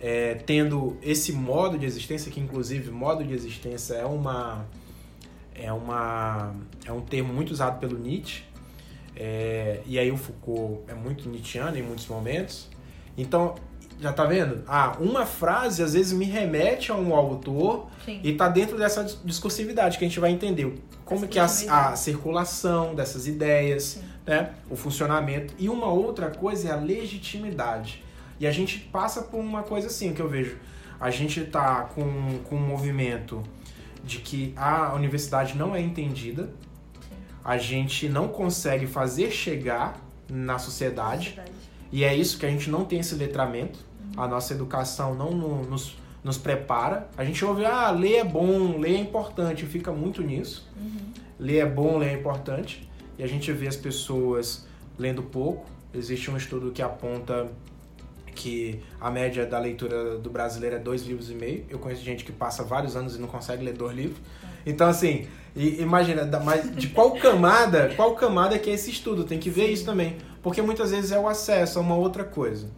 é, 0.00 0.34
tendo 0.34 0.96
esse 1.02 1.32
modo 1.32 1.78
de 1.78 1.84
existência, 1.86 2.30
que 2.30 2.38
inclusive 2.38 2.90
modo 2.90 3.24
de 3.24 3.32
existência 3.32 3.94
é 3.94 4.04
uma 4.04 4.64
é 5.54 5.72
uma 5.72 6.54
é 6.84 6.92
um 6.92 7.00
termo 7.00 7.32
muito 7.32 7.50
usado 7.50 7.80
pelo 7.80 7.98
Nietzsche 7.98 8.42
é, 9.16 9.80
e 9.86 9.98
aí 9.98 10.10
o 10.12 10.16
Foucault 10.18 10.82
é 10.86 10.94
muito 10.94 11.26
nietzschiano 11.30 11.78
em 11.78 11.82
muitos 11.82 12.06
momentos 12.08 12.68
então 13.16 13.54
já 13.98 14.12
tá 14.12 14.26
vendo 14.26 14.62
ah 14.68 14.98
uma 15.00 15.24
frase 15.24 15.82
às 15.82 15.94
vezes 15.94 16.12
me 16.12 16.26
remete 16.26 16.92
a 16.92 16.94
um 16.94 17.14
autor 17.14 17.86
Sim. 18.04 18.20
e 18.22 18.34
tá 18.34 18.48
dentro 18.50 18.76
dessa 18.76 19.02
dis- 19.02 19.18
discursividade 19.24 19.96
que 19.96 20.04
a 20.04 20.08
gente 20.08 20.20
vai 20.20 20.30
entender 20.30 20.74
como 21.06 21.26
que 21.26 21.38
a, 21.38 21.46
a 21.46 21.96
circulação 21.96 22.94
dessas 22.94 23.26
ideias 23.26 23.82
Sim. 23.84 24.02
Né, 24.26 24.50
o 24.68 24.76
funcionamento. 24.76 25.54
E 25.58 25.68
uma 25.68 25.86
outra 25.86 26.30
coisa 26.30 26.68
é 26.68 26.72
a 26.72 26.76
legitimidade. 26.76 28.02
E 28.38 28.46
a 28.46 28.52
gente 28.52 28.78
passa 28.78 29.22
por 29.22 29.38
uma 29.40 29.62
coisa 29.62 29.86
assim 29.86 30.12
que 30.12 30.20
eu 30.20 30.28
vejo. 30.28 30.56
A 31.00 31.10
gente 31.10 31.42
tá 31.44 31.82
com, 31.94 32.38
com 32.44 32.56
um 32.56 32.66
movimento 32.66 33.42
de 34.04 34.18
que 34.18 34.52
a 34.56 34.94
universidade 34.94 35.56
não 35.56 35.74
é 35.74 35.80
entendida, 35.80 36.50
a 37.44 37.56
gente 37.58 38.08
não 38.08 38.28
consegue 38.28 38.86
fazer 38.86 39.30
chegar 39.30 40.00
na 40.28 40.58
sociedade, 40.58 41.28
Verdade. 41.30 41.52
e 41.92 42.02
é 42.04 42.14
isso 42.14 42.38
que 42.38 42.46
a 42.46 42.50
gente 42.50 42.68
não 42.70 42.84
tem 42.84 43.00
esse 43.00 43.14
letramento, 43.14 43.78
a 44.16 44.26
nossa 44.26 44.52
educação 44.54 45.14
não 45.14 45.30
no- 45.30 45.62
nos, 45.64 45.96
nos 46.24 46.38
prepara. 46.38 47.08
A 47.16 47.24
gente 47.24 47.44
ouve, 47.44 47.64
ah, 47.64 47.90
ler 47.90 48.16
é 48.16 48.24
bom, 48.24 48.78
ler 48.78 48.94
é 48.96 48.98
importante, 48.98 49.64
fica 49.66 49.92
muito 49.92 50.22
nisso. 50.22 50.68
Uhum. 50.80 51.12
Ler 51.38 51.58
é 51.58 51.66
bom, 51.66 51.98
ler 51.98 52.08
é 52.08 52.12
importante. 52.14 52.88
E 53.18 53.22
a 53.22 53.26
gente 53.26 53.50
vê 53.52 53.66
as 53.66 53.76
pessoas 53.76 54.66
lendo 54.98 55.22
pouco. 55.22 55.66
Existe 55.94 56.30
um 56.30 56.36
estudo 56.36 56.70
que 56.70 56.82
aponta 56.82 57.48
que 58.34 58.80
a 59.00 59.10
média 59.10 59.46
da 59.46 59.58
leitura 59.58 60.18
do 60.18 60.28
brasileiro 60.28 60.76
é 60.76 60.78
dois 60.78 61.02
livros 61.02 61.30
e 61.30 61.34
meio. 61.34 61.64
Eu 61.70 61.78
conheço 61.78 62.04
gente 62.04 62.24
que 62.24 62.32
passa 62.32 62.62
vários 62.62 62.94
anos 62.94 63.16
e 63.16 63.18
não 63.18 63.28
consegue 63.28 63.64
ler 63.64 63.72
dois 63.72 63.96
livros. 63.96 64.20
Então, 64.64 64.88
assim, 64.88 65.26
imagina, 65.56 66.28
mas 66.44 66.74
de 66.76 66.88
qual 66.88 67.12
camada, 67.12 67.92
qual 67.96 68.14
camada 68.14 68.58
que 68.58 68.68
é 68.68 68.74
esse 68.74 68.90
estudo? 68.90 69.24
Tem 69.24 69.38
que 69.38 69.48
ver 69.48 69.68
isso 69.68 69.84
também. 69.84 70.16
Porque 70.42 70.60
muitas 70.60 70.90
vezes 70.90 71.10
é 71.12 71.18
o 71.18 71.26
acesso 71.26 71.78
a 71.78 71.82
uma 71.82 71.96
outra 71.96 72.24
coisa. 72.24 72.68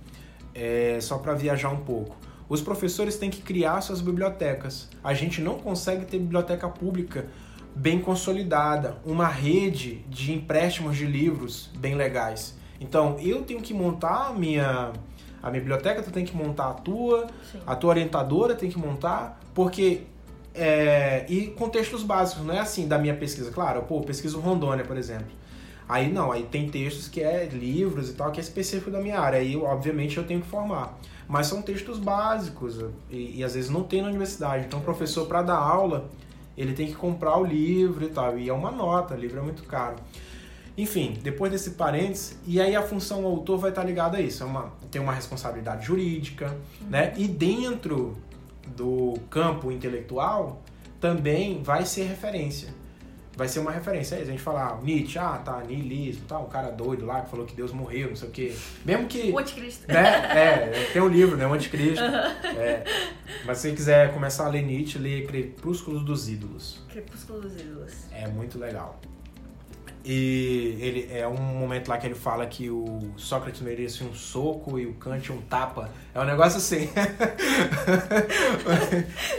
É, 0.55 0.98
só 1.01 1.18
para 1.18 1.35
viajar 1.35 1.70
um 1.70 1.79
pouco. 1.79 2.16
Os 2.48 2.62
professores 2.62 3.16
têm 3.16 3.29
que 3.29 3.42
criar 3.42 3.81
suas 3.81 4.01
bibliotecas. 4.01 4.88
A 5.05 5.12
gente 5.12 5.40
não 5.40 5.59
consegue 5.59 6.07
ter 6.07 6.18
biblioteca 6.18 6.68
pública 6.68 7.27
bem 7.78 8.00
consolidada, 8.00 8.98
uma 9.04 9.28
rede 9.28 10.04
de 10.08 10.32
empréstimos 10.32 10.96
de 10.96 11.06
livros 11.06 11.70
bem 11.78 11.94
legais. 11.94 12.56
Então, 12.80 13.16
eu 13.20 13.42
tenho 13.42 13.60
que 13.60 13.72
montar 13.72 14.28
a 14.28 14.32
minha 14.32 14.92
a 15.40 15.50
minha 15.50 15.60
biblioteca, 15.60 16.02
tu 16.02 16.10
tem 16.10 16.24
que 16.24 16.34
montar 16.34 16.70
a 16.70 16.74
tua, 16.74 17.28
Sim. 17.50 17.60
a 17.64 17.76
tua 17.76 17.90
orientadora 17.90 18.56
tem 18.56 18.68
que 18.68 18.76
montar, 18.76 19.40
porque 19.54 20.02
é, 20.52 21.24
e 21.28 21.46
contextos 21.46 22.02
básicos, 22.02 22.44
não 22.44 22.52
é 22.52 22.58
assim 22.58 22.88
da 22.88 22.98
minha 22.98 23.14
pesquisa, 23.14 23.52
claro, 23.52 23.82
pô, 23.82 24.00
pesquiso 24.00 24.40
Rondônia, 24.40 24.84
por 24.84 24.96
exemplo. 24.96 25.28
Aí 25.88 26.12
não, 26.12 26.32
aí 26.32 26.42
tem 26.42 26.68
textos 26.68 27.08
que 27.08 27.22
é 27.22 27.46
livros 27.46 28.10
e 28.10 28.14
tal, 28.14 28.32
que 28.32 28.40
é 28.40 28.42
específico 28.42 28.90
da 28.90 29.00
minha 29.00 29.18
área. 29.18 29.38
Aí, 29.38 29.56
obviamente, 29.56 30.18
eu 30.18 30.24
tenho 30.24 30.42
que 30.42 30.46
formar. 30.46 30.98
Mas 31.26 31.46
são 31.46 31.62
textos 31.62 31.98
básicos 31.98 32.84
e, 33.08 33.38
e 33.38 33.44
às 33.44 33.54
vezes 33.54 33.70
não 33.70 33.82
tem 33.84 34.02
na 34.02 34.08
universidade. 34.08 34.66
Então, 34.66 34.80
o 34.80 34.82
professor, 34.82 35.26
para 35.26 35.40
dar 35.40 35.56
aula, 35.56 36.10
ele 36.59 36.73
tem 36.73 36.88
que 36.88 36.94
comprar 36.94 37.38
o 37.38 37.44
livro 37.44 38.05
e 38.05 38.09
tal. 38.09 38.38
E 38.38 38.49
é 38.49 38.53
uma 38.53 38.71
nota, 38.71 39.14
o 39.14 39.16
livro 39.16 39.38
é 39.38 39.42
muito 39.42 39.62
caro. 39.62 39.97
Enfim, 40.77 41.16
depois 41.23 41.51
desse 41.51 41.71
parênteses, 41.71 42.38
e 42.47 42.61
aí 42.61 42.77
a 42.77 42.83
função 42.83 43.25
autor 43.25 43.59
vai 43.59 43.71
estar 43.71 43.85
ligada 43.85 44.18
a 44.18 44.21
isso. 44.21 44.42
É 44.42 44.47
uma, 44.47 44.73
tem 44.90 45.01
uma 45.01 45.12
responsabilidade 45.12 45.87
jurídica, 45.87 46.57
né? 46.88 47.14
E 47.16 47.27
dentro 47.27 48.16
do 48.77 49.14
campo 49.31 49.73
intelectual 49.73 50.61
também 51.01 51.62
vai 51.62 51.85
ser 51.85 52.05
referência. 52.05 52.75
Vai 53.38 53.46
ser 53.46 53.61
uma 53.61 53.70
referência. 53.70 54.16
Aí 54.16 54.24
a 54.24 54.27
gente 54.27 54.42
falar, 54.42 54.72
ah, 54.72 54.81
Nietzsche, 54.83 55.16
ah, 55.16 55.38
tá, 55.38 55.62
niilismo, 55.62 56.24
tá, 56.27 56.40
um 56.40 56.48
cara 56.48 56.70
doido 56.70 57.07
lá 57.07 57.20
que 57.20 57.31
falou 57.31 57.46
que 57.46 57.55
Deus 57.55 57.72
morreu, 57.72 58.09
não 58.09 58.16
sei 58.16 58.29
o 58.29 58.33
quê. 58.33 58.53
Mesmo 58.85 59.07
que. 59.07 59.31
O 59.31 59.38
anticristo. 59.38 59.87
Né, 59.87 59.94
é, 59.96 60.90
tem 60.92 61.01
um 61.01 61.09
livro, 61.09 61.37
né, 61.37 61.46
o 61.46 61.53
anticristo. 61.53 62.03
É, 62.03 62.83
mas 63.46 63.59
se 63.59 63.68
você 63.68 63.77
quiser 63.77 64.12
começar 64.12 64.46
a 64.46 64.48
ler 64.48 64.62
Nietzsche, 64.62 64.98
lê 64.98 65.22
Crepúsculo 65.22 66.01
dos 66.01 66.29
Ídolos. 66.29 66.83
Crepúsculo 66.90 67.42
dos 67.42 67.55
Ídolos. 67.55 67.92
É 68.11 68.27
muito 68.27 68.59
legal. 68.59 68.98
E 70.04 70.76
ele 70.80 71.08
é 71.12 71.26
um 71.26 71.37
momento 71.37 71.88
lá 71.88 71.98
que 71.98 72.06
ele 72.06 72.14
fala 72.14 72.46
que 72.46 72.70
o 72.70 73.12
Sócrates 73.16 73.61
merece 73.61 74.04
um 74.04 74.14
soco 74.14 74.78
e 74.78 74.87
o 74.87 74.94
Kant 74.94 75.32
um 75.32 75.40
tapa. 75.42 75.90
É 76.14 76.20
um 76.20 76.24
negócio 76.24 76.58
assim. 76.58 76.88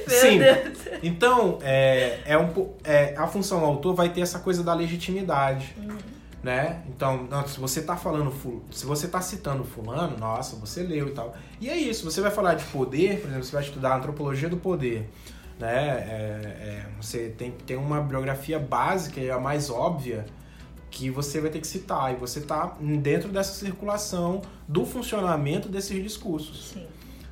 Sim. 0.08 0.40
Então, 1.02 1.60
é, 1.62 2.20
é 2.26 2.38
um, 2.38 2.74
é, 2.84 3.16
a 3.18 3.26
função 3.26 3.60
do 3.60 3.66
autor 3.66 3.96
vai 3.96 4.10
ter 4.10 4.22
essa 4.22 4.40
coisa 4.40 4.64
da 4.64 4.74
legitimidade. 4.74 5.74
Uhum. 5.78 5.98
Né? 6.44 6.84
Então, 6.88 7.28
não, 7.30 7.46
se 7.48 7.60
você 7.60 7.82
tá 7.82 7.98
falando, 7.98 8.34
se 8.72 8.86
você 8.86 9.08
tá 9.08 9.20
citando 9.20 9.64
fulano, 9.64 10.18
nossa, 10.18 10.56
você 10.56 10.84
leu 10.84 11.10
e 11.10 11.12
tal. 11.12 11.36
E 11.60 11.70
é 11.70 11.76
isso, 11.76 12.10
você 12.10 12.22
vai 12.22 12.32
falar 12.32 12.54
de 12.54 12.64
poder, 12.66 13.20
por 13.20 13.28
exemplo, 13.28 13.44
você 13.44 13.52
vai 13.52 13.64
estudar 13.64 13.94
a 13.94 13.98
antropologia 13.98 14.48
do 14.48 14.56
poder. 14.56 15.10
Né? 15.60 15.68
É, 15.68 16.46
é, 16.62 16.86
você 17.02 17.30
tem 17.30 17.52
que 17.52 17.64
ter 17.64 17.76
uma 17.76 18.00
biografia 18.00 18.58
básica 18.58 19.20
e 19.20 19.30
a 19.30 19.38
mais 19.38 19.70
óbvia 19.70 20.26
que 20.90 21.10
você 21.10 21.40
vai 21.40 21.50
ter 21.50 21.60
que 21.60 21.68
citar. 21.68 22.14
E 22.14 22.16
você 22.16 22.40
está 22.40 22.78
dentro 22.80 23.30
dessa 23.30 23.54
circulação 23.54 24.42
do 24.68 24.86
funcionamento 24.86 25.70
desses 25.70 26.02
discursos. 26.02 26.72
Sim. 26.74 26.88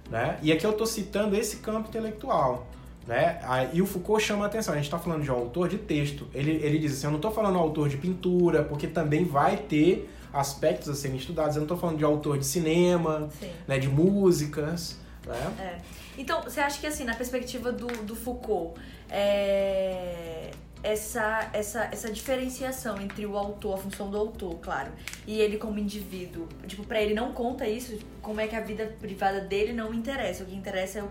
Né? 0.09 0.37
E 0.41 0.51
aqui 0.51 0.65
eu 0.65 0.71
estou 0.71 0.87
citando 0.87 1.35
esse 1.35 1.57
campo 1.57 1.89
intelectual. 1.89 2.67
Né? 3.05 3.39
E 3.73 3.81
o 3.81 3.85
Foucault 3.85 4.23
chama 4.23 4.45
a 4.45 4.47
atenção, 4.47 4.73
a 4.73 4.77
gente 4.77 4.85
está 4.85 4.99
falando 4.99 5.23
de 5.23 5.31
um 5.31 5.35
autor 5.35 5.69
de 5.69 5.77
texto. 5.77 6.27
Ele, 6.33 6.51
ele 6.51 6.77
diz 6.77 6.93
assim, 6.93 7.07
eu 7.07 7.11
não 7.11 7.17
estou 7.17 7.31
falando 7.31 7.57
autor 7.57 7.87
de 7.87 7.97
pintura, 7.97 8.63
porque 8.63 8.85
também 8.85 9.23
vai 9.23 9.57
ter 9.57 10.09
aspectos 10.33 10.89
a 10.89 10.95
serem 10.95 11.17
estudados. 11.17 11.55
Eu 11.55 11.61
não 11.61 11.65
estou 11.65 11.77
falando 11.77 11.97
de 11.97 12.03
autor 12.03 12.37
de 12.37 12.45
cinema, 12.45 13.29
né, 13.67 13.79
de 13.79 13.87
músicas. 13.87 14.99
Né? 15.25 15.53
É. 15.59 15.77
Então, 16.17 16.41
você 16.41 16.59
acha 16.59 16.79
que 16.79 16.87
assim, 16.87 17.05
na 17.05 17.15
perspectiva 17.15 17.71
do, 17.71 17.87
do 18.03 18.15
Foucault, 18.15 18.79
é 19.09 20.51
essa, 20.83 21.49
essa, 21.53 21.89
essa 21.91 22.11
diferenciação 22.11 22.99
entre 23.01 23.25
o 23.25 23.37
autor, 23.37 23.75
a 23.75 23.77
função 23.77 24.09
do 24.09 24.17
autor, 24.17 24.55
claro, 24.59 24.91
e 25.25 25.39
ele 25.39 25.57
como 25.57 25.79
indivíduo. 25.79 26.47
Tipo, 26.67 26.83
pra 26.83 27.01
ele 27.01 27.13
não 27.13 27.31
conta 27.33 27.67
isso, 27.67 27.97
como 28.21 28.39
é 28.39 28.47
que 28.47 28.55
a 28.55 28.61
vida 28.61 28.95
privada 28.99 29.41
dele 29.41 29.73
não 29.73 29.93
interessa. 29.93 30.43
O 30.43 30.45
que 30.45 30.55
interessa 30.55 30.99
é 30.99 31.03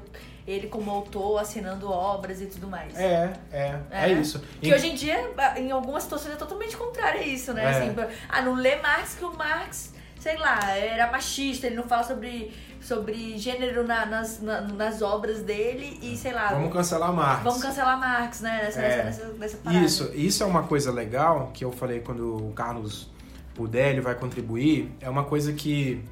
ele 0.46 0.68
como 0.68 0.90
autor 0.90 1.40
assinando 1.40 1.90
obras 1.90 2.40
e 2.40 2.46
tudo 2.46 2.68
mais. 2.68 2.96
É, 2.96 3.32
é, 3.52 3.80
é, 3.90 4.10
é 4.10 4.12
isso. 4.12 4.40
Que 4.60 4.68
e... 4.68 4.74
hoje 4.74 4.88
em 4.88 4.94
dia, 4.94 5.30
em 5.56 5.70
algumas 5.70 6.04
situações, 6.04 6.34
é 6.34 6.36
totalmente 6.36 6.76
contrário 6.76 7.20
a 7.20 7.24
isso, 7.24 7.52
né? 7.52 7.64
É. 7.64 7.68
Assim, 7.68 7.94
ah, 8.28 8.42
não 8.42 8.54
lê 8.54 8.76
Marx 8.76 9.14
que 9.14 9.24
o 9.24 9.32
Marx, 9.36 9.92
sei 10.20 10.36
lá, 10.36 10.76
era 10.76 11.10
machista, 11.10 11.66
ele 11.66 11.76
não 11.76 11.88
fala 11.88 12.04
sobre 12.04 12.52
sobre 12.86 13.36
gênero 13.36 13.84
na, 13.84 14.06
nas, 14.06 14.40
na, 14.40 14.60
nas 14.60 15.02
obras 15.02 15.42
dele 15.42 15.98
e 16.00 16.16
sei 16.16 16.32
lá. 16.32 16.48
Vamos 16.52 16.72
cancelar 16.72 17.12
Marx. 17.12 17.42
Vamos 17.42 17.62
cancelar 17.62 17.98
Marx, 17.98 18.40
né? 18.40 18.62
Nessa, 18.62 18.80
é, 18.80 19.04
nessa, 19.04 19.26
nessa 19.32 19.56
parada. 19.56 19.84
Isso, 19.84 20.10
isso 20.14 20.42
é 20.42 20.46
uma 20.46 20.62
coisa 20.62 20.92
legal 20.92 21.50
que 21.52 21.64
eu 21.64 21.72
falei 21.72 22.00
quando 22.00 22.48
o 22.48 22.52
Carlos 22.52 23.10
puder, 23.54 23.90
ele 23.90 24.00
vai 24.00 24.14
contribuir. 24.14 24.92
É 25.00 25.10
uma 25.10 25.24
coisa 25.24 25.52
que, 25.52 26.04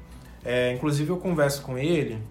é, 0.43 0.73
inclusive, 0.73 1.09
eu 1.09 1.17
converso 1.17 1.61
com 1.61 1.77
ele 1.77 2.21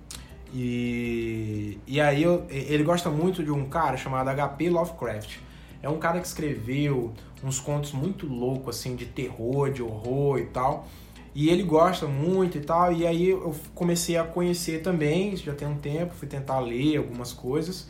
e, 0.53 1.79
e 1.87 2.01
aí 2.01 2.23
eu, 2.23 2.47
ele 2.51 2.85
gosta 2.85 3.09
muito 3.09 3.43
de 3.43 3.51
um 3.51 3.69
cara 3.69 3.97
chamado 3.97 4.29
HP 4.31 4.69
Lovecraft. 4.69 5.39
É 5.83 5.89
um 5.89 5.99
cara 5.99 6.21
que 6.21 6.27
escreveu 6.27 7.13
uns 7.43 7.59
contos 7.59 7.93
muito 7.93 8.27
loucos, 8.27 8.79
assim, 8.79 8.95
de 8.95 9.07
terror, 9.07 9.71
de 9.71 9.83
horror 9.83 10.39
e 10.39 10.47
tal. 10.47 10.87
E 11.35 11.49
ele 11.49 11.63
gosta 11.63 12.07
muito 12.07 12.59
e 12.59 12.61
tal. 12.61 12.93
E 12.93 13.07
aí 13.07 13.31
eu 13.31 13.55
comecei 13.75 14.17
a 14.17 14.25
conhecer 14.25 14.83
também, 14.83 15.37
já 15.37 15.53
tem 15.53 15.67
um 15.67 15.77
tempo, 15.77 16.15
fui 16.15 16.29
tentar 16.29 16.61
ler 16.61 16.99
algumas 16.99 17.33
coisas. 17.33 17.89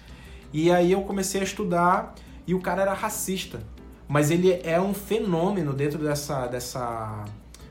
E 0.53 0.71
aí 0.71 0.93
eu 0.93 1.03
comecei 1.03 1.41
a 1.41 1.45
estudar 1.45 2.15
e 2.47 2.55
o 2.55 2.61
cara 2.61 2.83
era 2.83 2.95
racista. 2.95 3.61
Mas 4.09 4.31
ele 4.31 4.61
é 4.65 4.81
um 4.81 4.95
fenômeno 4.95 5.73
dentro 5.73 5.99
dessa. 5.99 6.47
dessa 6.47 7.25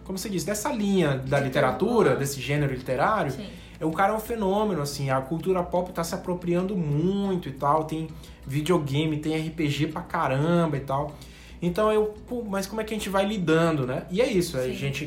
como 0.04 0.18
você 0.18 0.30
diz? 0.30 0.44
Dessa 0.44 0.72
linha 0.72 1.18
da 1.18 1.40
literatura, 1.40 2.16
desse 2.16 2.42
gênero 2.42 2.74
literário. 2.74 3.32
Sim. 3.32 3.48
O 3.82 3.92
cara 3.92 4.14
é 4.14 4.16
um 4.16 4.20
fenômeno, 4.20 4.82
assim, 4.82 5.10
a 5.10 5.20
cultura 5.20 5.62
pop 5.64 5.92
tá 5.92 6.04
se 6.04 6.14
apropriando 6.16 6.76
muito 6.76 7.50
e 7.50 7.52
tal. 7.52 7.86
Tem 7.86 8.08
videogame, 8.46 9.18
tem 9.18 9.36
RPG 9.48 9.88
pra 9.88 10.02
caramba 10.02 10.78
e 10.78 10.82
tal. 10.82 11.16
Então 11.66 11.90
eu, 11.90 12.08
pô, 12.28 12.44
mas 12.44 12.68
como 12.68 12.82
é 12.82 12.84
que 12.84 12.94
a 12.94 12.98
gente 12.98 13.08
vai 13.10 13.26
lidando, 13.26 13.88
né? 13.88 14.06
E 14.12 14.22
é 14.22 14.28
isso, 14.28 14.58
Sim. 14.58 14.70
a 14.70 14.74
gente 14.74 15.06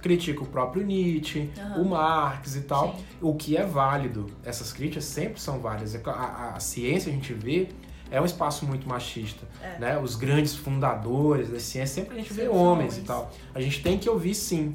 critica 0.00 0.42
o 0.42 0.46
próprio 0.46 0.82
Nietzsche, 0.82 1.50
uhum. 1.58 1.82
o 1.82 1.90
Marx 1.90 2.56
e 2.56 2.62
tal, 2.62 2.96
Sim. 2.96 3.04
o 3.20 3.34
que 3.34 3.58
é 3.58 3.62
válido. 3.62 4.26
Essas 4.42 4.72
críticas 4.72 5.04
sempre 5.04 5.38
são 5.38 5.60
válidas. 5.60 5.94
A, 5.94 6.10
a, 6.10 6.54
a 6.56 6.60
ciência 6.60 7.12
a 7.12 7.14
gente 7.14 7.34
vê 7.34 7.68
é 8.10 8.18
um 8.18 8.24
espaço 8.24 8.64
muito 8.64 8.88
machista, 8.88 9.46
é. 9.62 9.78
né? 9.78 9.98
Os 9.98 10.16
grandes 10.16 10.54
fundadores 10.54 11.50
da 11.50 11.60
ciência 11.60 11.96
sempre 11.96 12.14
a 12.14 12.22
gente 12.22 12.32
vê 12.32 12.48
homens, 12.48 12.62
homens 12.62 12.96
e 12.96 13.02
tal. 13.02 13.30
A 13.54 13.60
gente 13.60 13.82
tem 13.82 13.98
que 13.98 14.08
ouvir 14.08 14.34
sim. 14.34 14.74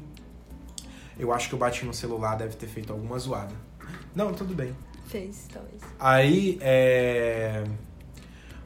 Eu 1.18 1.32
acho 1.32 1.48
que 1.48 1.54
eu 1.56 1.58
bati 1.58 1.84
no 1.84 1.92
celular, 1.92 2.36
deve 2.36 2.54
ter 2.54 2.68
feito 2.68 2.92
alguma 2.92 3.18
zoada. 3.18 3.54
Não, 4.14 4.32
tudo 4.32 4.54
bem. 4.54 4.72
Fez, 5.06 5.48
talvez. 5.52 5.82
Aí, 5.98 6.58
é 6.60 7.64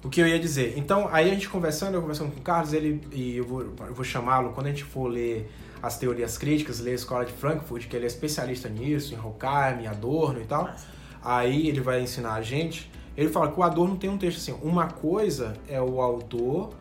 o 0.03 0.09
que 0.09 0.21
eu 0.21 0.27
ia 0.27 0.39
dizer. 0.39 0.75
Então, 0.77 1.09
aí 1.11 1.31
a 1.31 1.35
gente 1.35 1.49
conversando, 1.49 1.95
eu 1.95 2.01
conversando 2.01 2.33
com 2.33 2.41
o 2.41 2.43
Carlos, 2.43 2.73
ele, 2.73 3.01
e 3.13 3.37
eu 3.37 3.45
vou, 3.45 3.63
eu 3.63 3.95
vou 3.95 4.05
chamá-lo, 4.05 4.53
quando 4.53 4.67
a 4.67 4.71
gente 4.71 4.85
for 4.85 5.09
ler 5.09 5.51
as 5.83 5.99
teorias 5.99 6.37
críticas, 6.37 6.81
ler 6.81 6.93
a 6.93 6.95
Escola 6.95 7.25
de 7.25 7.33
Frankfurt, 7.33 7.87
que 7.87 7.97
ele 7.97 8.05
é 8.05 8.09
especialista 8.09 8.69
nisso, 8.69 9.15
em 9.15 9.19
Horkheim, 9.19 9.85
em 9.85 9.87
Adorno 9.87 10.41
e 10.41 10.45
tal, 10.45 10.65
Nossa. 10.65 10.87
aí 11.23 11.69
ele 11.69 11.81
vai 11.81 12.01
ensinar 12.01 12.35
a 12.35 12.43
gente. 12.43 12.91
Ele 13.17 13.29
fala 13.29 13.51
que 13.51 13.59
o 13.59 13.63
Adorno 13.63 13.97
tem 13.97 14.09
um 14.09 14.19
texto 14.19 14.39
assim, 14.39 14.57
uma 14.63 14.89
coisa 14.89 15.55
é 15.69 15.81
o 15.81 16.01
autor 16.01 16.75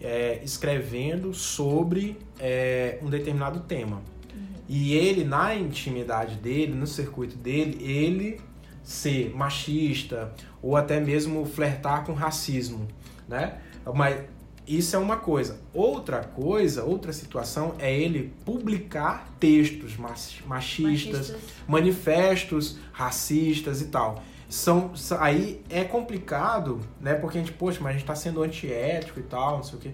é, 0.00 0.40
escrevendo 0.42 1.34
sobre 1.34 2.18
é, 2.38 2.98
um 3.02 3.10
determinado 3.10 3.60
tema. 3.60 3.96
Uhum. 3.96 4.46
E 4.68 4.94
ele, 4.94 5.24
na 5.24 5.54
intimidade 5.54 6.36
dele, 6.36 6.74
no 6.74 6.86
circuito 6.86 7.36
dele, 7.36 7.82
ele 7.82 8.40
ser 8.84 9.34
machista 9.34 10.32
ou 10.62 10.76
até 10.76 11.00
mesmo 11.00 11.44
flertar 11.46 12.04
com 12.04 12.12
racismo, 12.12 12.86
né? 13.26 13.58
Mas 13.94 14.20
isso 14.66 14.94
é 14.94 14.98
uma 14.98 15.16
coisa. 15.16 15.58
Outra 15.72 16.20
coisa, 16.20 16.84
outra 16.84 17.12
situação 17.12 17.74
é 17.78 17.94
ele 17.94 18.32
publicar 18.44 19.28
textos 19.40 19.96
machistas, 19.96 20.46
machistas. 20.46 21.36
manifestos 21.66 22.78
racistas 22.92 23.80
e 23.80 23.86
tal. 23.86 24.22
São, 24.48 24.92
aí 25.18 25.62
é 25.68 25.82
complicado, 25.84 26.80
né? 27.00 27.14
Porque 27.14 27.38
a 27.38 27.40
gente, 27.40 27.52
poxa, 27.52 27.80
mas 27.82 27.90
a 27.90 27.92
gente 27.98 28.06
tá 28.06 28.14
sendo 28.14 28.42
antiético 28.42 29.18
e 29.18 29.22
tal, 29.22 29.56
não 29.56 29.64
sei 29.64 29.78
o 29.78 29.82
quê. 29.82 29.90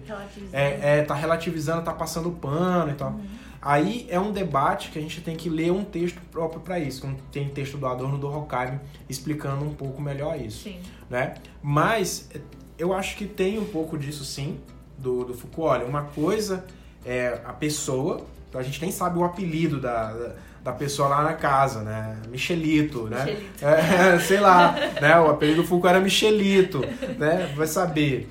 É, 0.53 0.99
é, 0.99 1.01
tá 1.01 1.15
relativizando, 1.15 1.81
tá 1.81 1.93
passando 1.93 2.29
pano 2.31 2.91
e 2.91 2.95
tal. 2.95 3.11
Uhum. 3.11 3.25
Aí 3.61 4.07
é 4.09 4.19
um 4.19 4.31
debate 4.31 4.89
que 4.89 4.97
a 4.97 5.01
gente 5.01 5.21
tem 5.21 5.35
que 5.35 5.47
ler 5.47 5.71
um 5.71 5.83
texto 5.83 6.19
próprio 6.31 6.61
para 6.61 6.79
isso. 6.79 7.07
Tem 7.31 7.47
texto 7.47 7.77
do 7.77 7.85
Adorno 7.85 8.17
do 8.17 8.27
Horkheim 8.27 8.79
explicando 9.07 9.63
um 9.63 9.73
pouco 9.73 10.01
melhor 10.01 10.39
isso. 10.39 10.63
Sim. 10.63 10.79
Né? 11.07 11.35
Mas 11.61 12.29
eu 12.77 12.91
acho 12.91 13.15
que 13.15 13.25
tem 13.25 13.59
um 13.59 13.65
pouco 13.65 13.97
disso 13.97 14.25
sim, 14.25 14.59
do, 14.97 15.23
do 15.23 15.35
Foucault. 15.35 15.69
Olha, 15.69 15.85
uma 15.85 16.03
coisa 16.03 16.65
é 17.05 17.39
a 17.45 17.53
pessoa, 17.53 18.25
então 18.49 18.59
a 18.59 18.63
gente 18.63 18.81
nem 18.81 18.91
sabe 18.91 19.19
o 19.19 19.23
apelido 19.23 19.79
da, 19.79 20.33
da 20.63 20.71
pessoa 20.71 21.07
lá 21.07 21.23
na 21.23 21.33
casa, 21.33 21.83
né? 21.83 22.19
Michelito, 22.29 23.03
né? 23.03 23.23
Michelito. 23.25 23.65
É, 23.65 24.19
sei 24.25 24.39
lá, 24.39 24.73
né? 24.99 25.19
O 25.19 25.29
apelido 25.29 25.61
do 25.61 25.67
Foucault 25.67 25.93
era 25.93 26.03
Michelito, 26.03 26.79
né? 27.19 27.53
Vai 27.55 27.67
saber. 27.67 28.27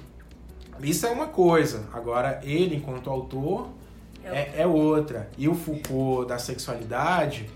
Isso 0.82 1.06
é 1.06 1.10
uma 1.10 1.26
coisa. 1.26 1.84
Agora, 1.92 2.40
ele, 2.42 2.74
enquanto 2.74 3.08
autor, 3.08 3.68
é, 4.24 4.62
é, 4.62 4.66
outra. 4.66 5.30
E 5.36 5.48
o 5.48 5.54
Foucault 5.54 6.28
da 6.28 6.38
sexualidade 6.38 7.48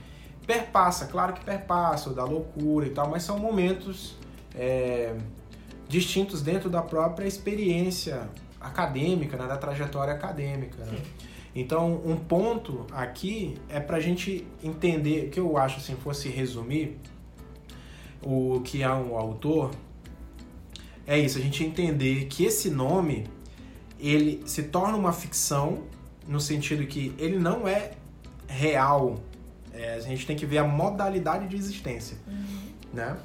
perpassa, 0.46 1.07
claro 1.07 1.33
que 1.33 1.44
perpassa, 1.44 2.11
da 2.11 2.24
loucura 2.24 2.87
e 2.87 2.90
tal, 2.90 3.09
mas 3.09 3.22
são 3.22 3.38
momentos 3.38 4.16
é, 4.55 5.14
distintos 5.88 6.42
dentro 6.42 6.68
da 6.68 6.83
própria 6.83 7.27
experiência 7.27 8.29
acadêmica, 8.61 9.37
né, 9.37 9.46
da 9.46 9.57
trajetória 9.57 10.12
acadêmica. 10.12 10.85
Né? 10.85 10.98
Então, 11.55 12.00
um 12.05 12.16
ponto 12.16 12.87
aqui 12.92 13.57
é 13.68 13.79
para 13.79 13.98
a 13.98 14.00
gente 14.00 14.46
entender, 14.62 15.29
que 15.31 15.38
eu 15.38 15.57
acho 15.57 15.79
assim, 15.79 15.94
fosse 15.94 16.29
resumir 16.29 16.98
o 18.22 18.61
que 18.64 18.83
é 18.83 18.90
um 18.90 19.16
autor, 19.16 19.70
é 21.07 21.18
isso, 21.18 21.38
a 21.38 21.40
gente 21.40 21.62
entender 21.62 22.27
que 22.27 22.44
esse 22.44 22.70
nome 22.70 23.27
ele 24.00 24.42
se 24.46 24.64
torna 24.64 24.96
uma 24.96 25.12
ficção 25.12 25.85
no 26.26 26.40
sentido 26.40 26.87
que 26.87 27.14
ele 27.18 27.38
não 27.38 27.66
é 27.66 27.92
real. 28.46 29.20
É, 29.72 29.94
a 29.94 30.00
gente 30.00 30.26
tem 30.26 30.37
que 30.37 30.46
ver 30.46 30.58
a 30.58 30.64
modalidade 30.64 31.48
de 31.48 31.56
existência, 31.56 32.16
uhum. 32.26 32.44
né? 32.92 33.16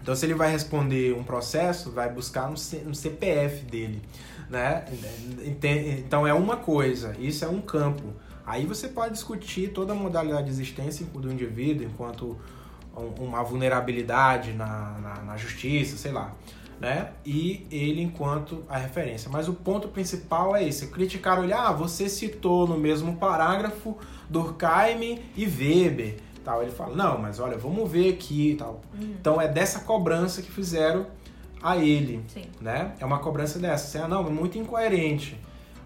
Então, 0.00 0.14
se 0.14 0.26
ele 0.26 0.34
vai 0.34 0.50
responder 0.50 1.12
um 1.14 1.22
processo, 1.22 1.90
vai 1.90 2.10
buscar 2.10 2.50
no, 2.50 2.56
C, 2.56 2.78
no 2.78 2.94
CPF 2.94 3.64
dele, 3.64 4.02
né? 4.48 4.84
Então 5.98 6.26
é 6.26 6.32
uma 6.32 6.56
coisa, 6.56 7.14
isso 7.18 7.44
é 7.44 7.48
um 7.48 7.60
campo. 7.60 8.14
Aí 8.46 8.64
você 8.64 8.88
pode 8.88 9.12
discutir 9.12 9.72
toda 9.72 9.92
a 9.92 9.94
modalidade 9.94 10.44
de 10.44 10.50
existência 10.50 11.04
do 11.06 11.30
indivíduo 11.30 11.86
enquanto 11.86 12.38
uma 13.18 13.42
vulnerabilidade 13.42 14.52
na, 14.52 14.98
na, 14.98 15.22
na 15.22 15.36
justiça, 15.36 15.96
sei 15.96 16.10
lá 16.10 16.34
né? 16.80 17.10
E 17.24 17.66
ele 17.70 18.02
enquanto 18.02 18.64
a 18.68 18.78
referência. 18.78 19.30
Mas 19.30 19.48
o 19.48 19.54
ponto 19.54 19.88
principal 19.88 20.54
é 20.54 20.66
esse: 20.66 20.88
criticar, 20.88 21.38
olhar, 21.38 21.68
ah, 21.68 21.72
você 21.72 22.08
citou 22.08 22.66
no 22.66 22.78
mesmo 22.78 23.16
parágrafo 23.16 23.96
Durkheim 24.28 25.20
e 25.36 25.44
Weber. 25.46 26.16
Tal. 26.44 26.62
Ele 26.62 26.70
fala, 26.70 26.94
não, 26.94 27.18
mas 27.18 27.40
olha, 27.40 27.58
vamos 27.58 27.90
ver 27.90 28.14
aqui 28.14 28.56
tal. 28.58 28.80
Uhum. 28.94 29.16
Então 29.20 29.40
é 29.40 29.48
dessa 29.48 29.80
cobrança 29.80 30.40
que 30.40 30.50
fizeram 30.50 31.06
a 31.62 31.76
ele. 31.76 32.24
Sim. 32.28 32.44
Né? 32.60 32.94
É 32.98 33.04
uma 33.04 33.18
cobrança 33.18 33.58
dessa. 33.58 33.98
Assim, 33.98 33.98
ah, 33.98 34.08
não, 34.08 34.26
é 34.26 34.30
muito 34.30 34.56
incoerente. 34.56 35.38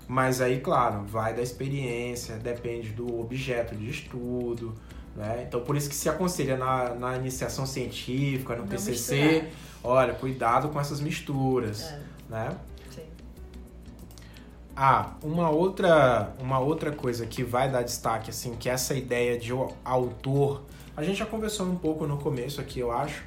Mas 0.07 0.41
aí, 0.41 0.61
claro, 0.61 1.05
vai 1.05 1.33
da 1.33 1.43
experiência, 1.43 2.37
depende 2.37 2.91
do 2.91 3.19
objeto 3.19 3.75
de 3.75 3.89
estudo. 3.89 4.75
Né? 5.17 5.45
Então, 5.47 5.61
por 5.61 5.77
isso 5.77 5.89
que 5.89 5.95
se 5.95 6.09
aconselha 6.09 6.57
na, 6.57 6.95
na 6.95 7.17
iniciação 7.17 7.67
científica, 7.67 8.55
no 8.55 8.63
não 8.63 8.69
PCC, 8.69 9.17
misturar. 9.17 9.51
olha, 9.85 10.15
cuidado 10.15 10.69
com 10.69 10.81
essas 10.81 11.01
misturas. 11.01 11.83
É. 11.83 12.01
Né? 12.31 12.57
Sim. 12.91 13.03
Ah, 14.75 15.13
uma 15.23 15.51
outra, 15.51 16.35
uma 16.39 16.59
outra 16.59 16.93
coisa 16.93 17.27
que 17.27 17.43
vai 17.43 17.71
dar 17.71 17.83
destaque, 17.83 18.31
assim, 18.31 18.55
que 18.57 18.69
é 18.71 18.73
essa 18.73 18.95
ideia 18.95 19.39
de 19.39 19.53
autor, 19.85 20.63
a 20.97 21.03
gente 21.03 21.19
já 21.19 21.27
conversou 21.27 21.67
um 21.67 21.77
pouco 21.77 22.07
no 22.07 22.19
começo 22.19 22.61
aqui, 22.61 22.81
eu 22.81 22.91
acho, 22.91 23.23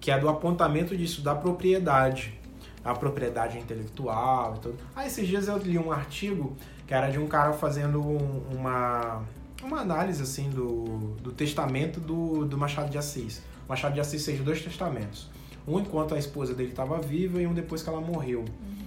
que 0.00 0.10
é 0.10 0.18
do 0.18 0.28
apontamento 0.28 0.96
disso 0.96 1.22
da 1.22 1.34
propriedade, 1.34 2.38
a 2.84 2.94
propriedade 2.94 3.58
intelectual 3.58 4.56
e 4.56 4.60
tudo. 4.60 4.78
Ah, 4.94 5.06
esses 5.06 5.26
dias 5.26 5.48
eu 5.48 5.56
li 5.58 5.78
um 5.78 5.90
artigo 5.90 6.56
que 6.86 6.92
era 6.92 7.10
de 7.10 7.18
um 7.18 7.26
cara 7.26 7.52
fazendo 7.52 8.00
uma 8.00 9.22
uma 9.64 9.80
análise 9.80 10.22
assim 10.22 10.50
do, 10.50 11.16
do 11.22 11.32
testamento 11.32 12.00
do, 12.00 12.44
do 12.44 12.56
Machado 12.56 12.90
de 12.90 12.98
Assis. 12.98 13.38
O 13.66 13.68
Machado 13.68 13.94
de 13.94 14.00
Assis 14.00 14.24
fez 14.24 14.40
dois 14.40 14.62
testamentos. 14.62 15.28
Um 15.66 15.80
enquanto 15.80 16.14
a 16.14 16.18
esposa 16.18 16.54
dele 16.54 16.70
estava 16.70 17.00
viva 17.00 17.40
e 17.40 17.46
um 17.46 17.54
depois 17.54 17.82
que 17.82 17.88
ela 17.88 18.00
morreu. 18.00 18.40
Uhum. 18.40 18.84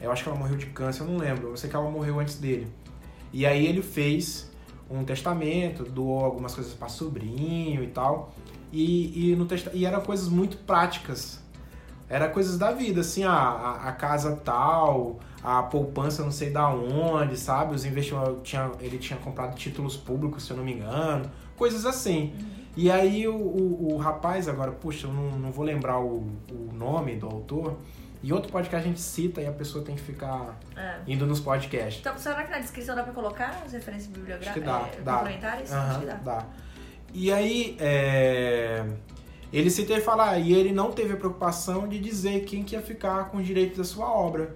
Eu 0.00 0.12
acho 0.12 0.22
que 0.22 0.28
ela 0.28 0.38
morreu 0.38 0.56
de 0.56 0.66
câncer, 0.66 1.02
eu 1.02 1.06
não 1.06 1.16
lembro. 1.16 1.48
Eu 1.48 1.56
sei 1.56 1.68
que 1.68 1.76
ela 1.76 1.90
morreu 1.90 2.20
antes 2.20 2.36
dele. 2.36 2.68
E 3.32 3.46
aí 3.46 3.66
ele 3.66 3.82
fez 3.82 4.50
um 4.90 5.04
testamento, 5.04 5.84
doou 5.84 6.24
algumas 6.24 6.54
coisas 6.54 6.72
para 6.72 6.88
sobrinho 6.88 7.82
e 7.82 7.86
tal. 7.86 8.34
E, 8.72 9.30
e, 9.30 9.36
no 9.36 9.46
testa 9.46 9.70
e 9.72 9.84
eram 9.84 10.00
coisas 10.00 10.28
muito 10.28 10.56
práticas. 10.58 11.40
Era 12.08 12.28
coisas 12.28 12.58
da 12.58 12.72
vida, 12.72 13.02
assim, 13.02 13.22
a, 13.22 13.32
a, 13.32 13.88
a 13.88 13.92
casa 13.92 14.34
tal, 14.36 15.20
a 15.42 15.62
poupança 15.62 16.22
não 16.22 16.30
sei 16.30 16.50
da 16.50 16.68
onde, 16.68 17.36
sabe? 17.36 17.74
Os 17.74 17.84
investimentos, 17.84 18.38
tinha, 18.42 18.70
ele 18.80 18.98
tinha 18.98 19.18
comprado 19.18 19.54
títulos 19.56 19.96
públicos, 19.96 20.44
se 20.44 20.50
eu 20.50 20.56
não 20.56 20.64
me 20.64 20.74
engano, 20.74 21.30
coisas 21.56 21.86
assim. 21.86 22.34
Uhum. 22.38 22.60
E 22.76 22.90
aí 22.90 23.26
o, 23.26 23.34
o, 23.34 23.94
o, 23.94 23.96
rapaz, 23.96 24.48
agora, 24.48 24.70
puxa, 24.70 25.06
eu 25.06 25.12
não, 25.12 25.38
não 25.38 25.50
vou 25.50 25.64
lembrar 25.64 25.98
o, 25.98 26.26
o 26.50 26.72
nome 26.72 27.16
do 27.16 27.26
autor, 27.26 27.76
e 28.22 28.32
outro 28.32 28.52
podcast 28.52 28.86
a 28.86 28.88
gente 28.88 29.00
cita 29.00 29.40
e 29.40 29.46
a 29.46 29.52
pessoa 29.52 29.82
tem 29.82 29.94
que 29.94 30.02
ficar 30.02 30.58
é. 30.76 30.98
indo 31.06 31.26
nos 31.26 31.40
podcasts. 31.40 32.00
Então, 32.00 32.16
será 32.18 32.44
que 32.44 32.50
na 32.50 32.58
descrição 32.58 32.94
dá 32.94 33.02
pra 33.02 33.14
colocar 33.14 33.62
as 33.64 33.72
referências 33.72 34.12
bibliográficas 34.12 34.62
é, 34.62 35.00
dá. 35.00 35.16
complementares? 35.16 35.70
Uhum, 35.70 35.78
Acho 35.78 36.00
que 36.00 36.06
dá. 36.06 36.14
dá. 36.14 36.46
E 37.12 37.32
aí, 37.32 37.76
é... 37.80 38.84
ele 39.50 39.70
cita 39.70 39.94
e 39.94 40.00
fala, 40.00 40.38
e 40.38 40.52
ele 40.52 40.70
não 40.70 40.92
teve 40.92 41.14
a 41.14 41.16
preocupação 41.16 41.88
de 41.88 41.98
dizer 41.98 42.44
quem 42.44 42.62
que 42.62 42.76
ia 42.76 42.82
ficar 42.82 43.30
com 43.30 43.38
os 43.38 43.46
direitos 43.46 43.78
da 43.78 43.84
sua 43.84 44.06
obra. 44.06 44.54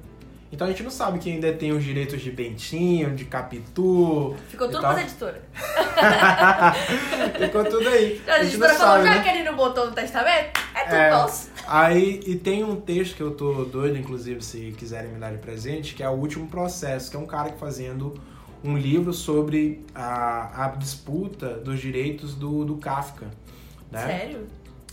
Então 0.54 0.68
a 0.68 0.70
gente 0.70 0.84
não 0.84 0.90
sabe 0.90 1.18
quem 1.18 1.34
ainda 1.34 1.52
tem 1.52 1.72
os 1.72 1.82
direitos 1.82 2.22
de 2.22 2.30
Bentinho, 2.30 3.12
de 3.16 3.24
Capitu. 3.24 4.36
Ficou 4.48 4.68
tudo 4.68 4.82
para 4.82 5.02
editora. 5.02 5.42
Ficou 7.40 7.64
tudo 7.64 7.88
aí. 7.88 8.20
Então, 8.22 8.34
a, 8.34 8.36
a 8.36 8.44
editora 8.44 8.74
falou, 8.74 8.94
sabe, 8.94 9.08
já 9.08 9.14
né? 9.16 9.22
que 9.24 9.28
ele 9.30 9.42
não 9.42 9.56
botou 9.56 9.86
no 9.86 9.92
testamento, 9.92 10.60
é 10.76 10.84
tudo 10.84 10.94
é, 10.94 11.10
nosso. 11.10 11.50
Aí, 11.66 12.20
e 12.24 12.36
tem 12.36 12.62
um 12.62 12.76
texto 12.76 13.16
que 13.16 13.20
eu 13.20 13.32
tô 13.32 13.64
doido, 13.64 13.98
inclusive, 13.98 14.40
se 14.44 14.72
quiserem 14.78 15.10
me 15.10 15.18
dar 15.18 15.32
de 15.32 15.38
presente, 15.38 15.92
que 15.92 16.04
é 16.04 16.08
o 16.08 16.12
último 16.12 16.46
processo, 16.46 17.10
que 17.10 17.16
é 17.16 17.20
um 17.20 17.26
cara 17.26 17.50
que 17.50 17.58
fazendo 17.58 18.14
um 18.62 18.78
livro 18.78 19.12
sobre 19.12 19.84
a, 19.92 20.66
a 20.66 20.68
disputa 20.68 21.54
dos 21.54 21.80
direitos 21.80 22.36
do, 22.36 22.64
do 22.64 22.76
Kafka. 22.76 23.26
Né? 23.90 24.06
Sério? 24.06 24.46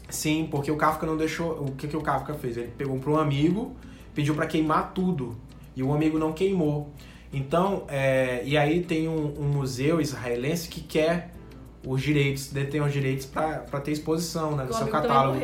Sim, 0.09 0.47
porque 0.49 0.71
o 0.71 0.75
Kafka 0.75 1.05
não 1.05 1.15
deixou. 1.15 1.65
O 1.65 1.71
que, 1.73 1.87
que 1.87 1.95
o 1.95 2.01
Kafka 2.01 2.33
fez? 2.33 2.57
Ele 2.57 2.73
pegou 2.75 2.97
para 2.97 3.11
um 3.11 3.17
amigo, 3.17 3.75
pediu 4.15 4.33
para 4.33 4.47
queimar 4.47 4.91
tudo 4.95 5.37
e 5.75 5.83
o 5.83 5.93
amigo 5.93 6.17
não 6.17 6.33
queimou. 6.33 6.91
Então, 7.33 7.83
é, 7.87 8.41
e 8.45 8.57
aí 8.57 8.83
tem 8.83 9.07
um, 9.07 9.33
um, 9.39 9.47
museu 9.47 10.01
israelense 10.01 10.67
que 10.67 10.81
quer 10.81 11.31
os 11.85 12.01
direitos, 12.01 12.47
detém 12.47 12.81
os 12.81 12.91
direitos 12.91 13.25
para 13.25 13.59
ter 13.81 13.91
exposição 13.91 14.55
né, 14.55 14.65
no 14.65 14.73
seu 14.73 14.87
catálogo. 14.87 15.39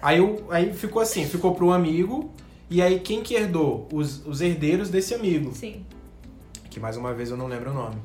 Aí, 0.00 0.18
aí 0.50 0.72
ficou 0.72 1.02
assim, 1.02 1.26
ficou 1.26 1.54
para 1.54 1.64
o 1.64 1.72
amigo, 1.72 2.32
e 2.70 2.80
aí 2.80 3.00
quem 3.00 3.22
que 3.22 3.34
herdou? 3.34 3.88
Os, 3.92 4.24
os 4.24 4.40
herdeiros 4.40 4.88
desse 4.90 5.12
amigo. 5.12 5.52
Sim. 5.52 5.84
Que 6.70 6.78
mais 6.78 6.96
uma 6.96 7.12
vez 7.12 7.30
eu 7.30 7.36
não 7.36 7.46
lembro 7.46 7.70
o 7.70 7.74
nome. 7.74 7.96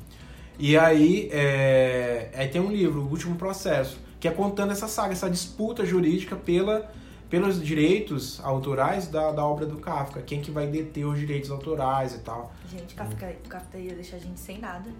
E 0.58 0.76
aí, 0.76 1.30
é, 1.32 2.30
aí 2.34 2.48
tem 2.48 2.60
um 2.60 2.70
livro, 2.70 3.00
O 3.00 3.08
Último 3.08 3.36
Processo, 3.36 3.98
que 4.18 4.28
é 4.28 4.30
contando 4.30 4.72
essa 4.72 4.86
saga, 4.86 5.12
essa 5.12 5.30
disputa 5.30 5.86
jurídica 5.86 6.36
pela 6.36 6.92
pelos 7.30 7.62
direitos 7.62 8.40
autorais 8.42 9.06
da, 9.06 9.30
da 9.30 9.46
obra 9.46 9.64
do 9.64 9.78
Kafka. 9.78 10.20
Quem 10.20 10.42
que 10.42 10.50
vai 10.50 10.66
deter 10.66 11.06
os 11.06 11.18
direitos 11.18 11.48
autorais 11.50 12.12
e 12.12 12.18
tal. 12.18 12.52
Gente, 12.68 12.94
Kafka, 12.96 13.26
hum. 13.26 13.48
Kafka 13.48 13.78
ia 13.78 13.94
deixar 13.94 14.16
a 14.16 14.20
gente 14.20 14.40
sem 14.40 14.58
nada. 14.58 14.90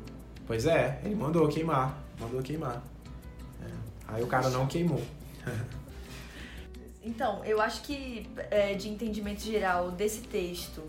Pois 0.47 0.65
é, 0.65 1.01
ele 1.05 1.17
mandou 1.17 1.49
queimar. 1.49 2.01
Mandou 2.21 2.41
queimar. 2.41 2.83
É. 3.61 3.71
Aí 4.07 4.23
o 4.23 4.29
cara 4.29 4.49
não 4.49 4.67
queimou. 4.69 5.03
então, 7.03 7.45
eu 7.45 7.61
acho 7.61 7.83
que 7.83 8.31
é, 8.51 8.75
de 8.75 8.89
entendimento 8.89 9.43
geral 9.43 9.91
desse 9.91 10.21
texto, 10.21 10.85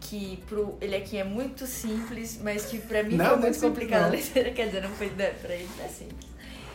que 0.00 0.42
pro, 0.48 0.78
ele 0.80 0.96
aqui 0.96 1.18
é 1.18 1.24
muito 1.24 1.66
simples, 1.66 2.40
mas 2.42 2.64
que 2.64 2.78
pra 2.78 3.02
mim 3.02 3.16
não, 3.16 3.26
foi 3.26 3.36
muito 3.36 3.60
complicado. 3.60 4.12
Quer 4.32 4.66
dizer, 4.66 4.82
não 4.82 4.90
foi, 4.90 5.10
né, 5.10 5.30
pra 5.42 5.54
ele 5.54 5.68
não 5.76 5.84
é 5.84 5.88
simples 5.88 6.29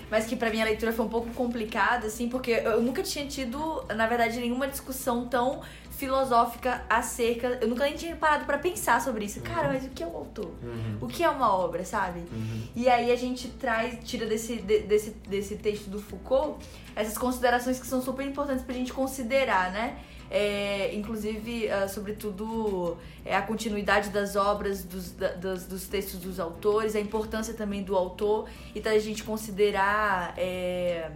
mas 0.09 0.25
que 0.25 0.35
para 0.35 0.49
mim 0.49 0.61
a 0.61 0.65
leitura 0.65 0.93
foi 0.93 1.05
um 1.05 1.09
pouco 1.09 1.29
complicada, 1.31 2.07
assim, 2.07 2.29
porque 2.29 2.51
eu 2.51 2.81
nunca 2.81 3.01
tinha 3.03 3.25
tido, 3.25 3.83
na 3.95 4.07
verdade, 4.07 4.39
nenhuma 4.39 4.67
discussão 4.67 5.27
tão 5.27 5.61
filosófica 5.91 6.83
acerca. 6.89 7.57
Eu 7.61 7.67
nunca 7.67 7.85
nem 7.85 7.95
tinha 7.95 8.15
parado 8.15 8.45
para 8.45 8.57
pensar 8.57 9.01
sobre 9.01 9.25
isso. 9.25 9.39
Uhum. 9.39 9.45
Cara, 9.45 9.67
mas 9.69 9.85
o 9.85 9.89
que 9.89 10.03
é 10.03 10.07
um 10.07 10.15
autor? 10.15 10.51
Uhum. 10.61 10.97
O 11.01 11.07
que 11.07 11.23
é 11.23 11.29
uma 11.29 11.53
obra, 11.53 11.83
sabe? 11.85 12.19
Uhum. 12.31 12.67
E 12.75 12.89
aí 12.89 13.11
a 13.11 13.15
gente 13.15 13.47
traz, 13.49 13.97
tira 14.03 14.25
desse, 14.25 14.57
de, 14.57 14.79
desse, 14.81 15.11
desse 15.27 15.55
texto 15.55 15.89
do 15.89 16.01
Foucault 16.01 16.59
essas 16.95 17.17
considerações 17.17 17.79
que 17.79 17.87
são 17.87 18.01
super 18.01 18.25
importantes 18.25 18.63
pra 18.63 18.73
gente 18.73 18.93
considerar, 18.93 19.71
né? 19.71 19.97
É, 20.29 20.93
inclusive, 20.95 21.67
uh, 21.67 21.87
sobretudo, 21.87 22.97
é, 23.23 23.35
a 23.35 23.41
continuidade 23.41 24.09
das 24.09 24.35
obras, 24.35 24.83
dos, 24.83 25.11
da, 25.11 25.29
dos, 25.33 25.65
dos, 25.65 25.87
textos 25.87 26.19
dos 26.19 26.39
autores, 26.39 26.95
a 26.95 26.99
importância 26.99 27.53
também 27.53 27.83
do 27.83 27.95
autor 27.95 28.49
e 28.73 28.79
da 28.79 28.97
gente 28.97 29.23
considerar 29.23 30.33
é, 30.37 31.11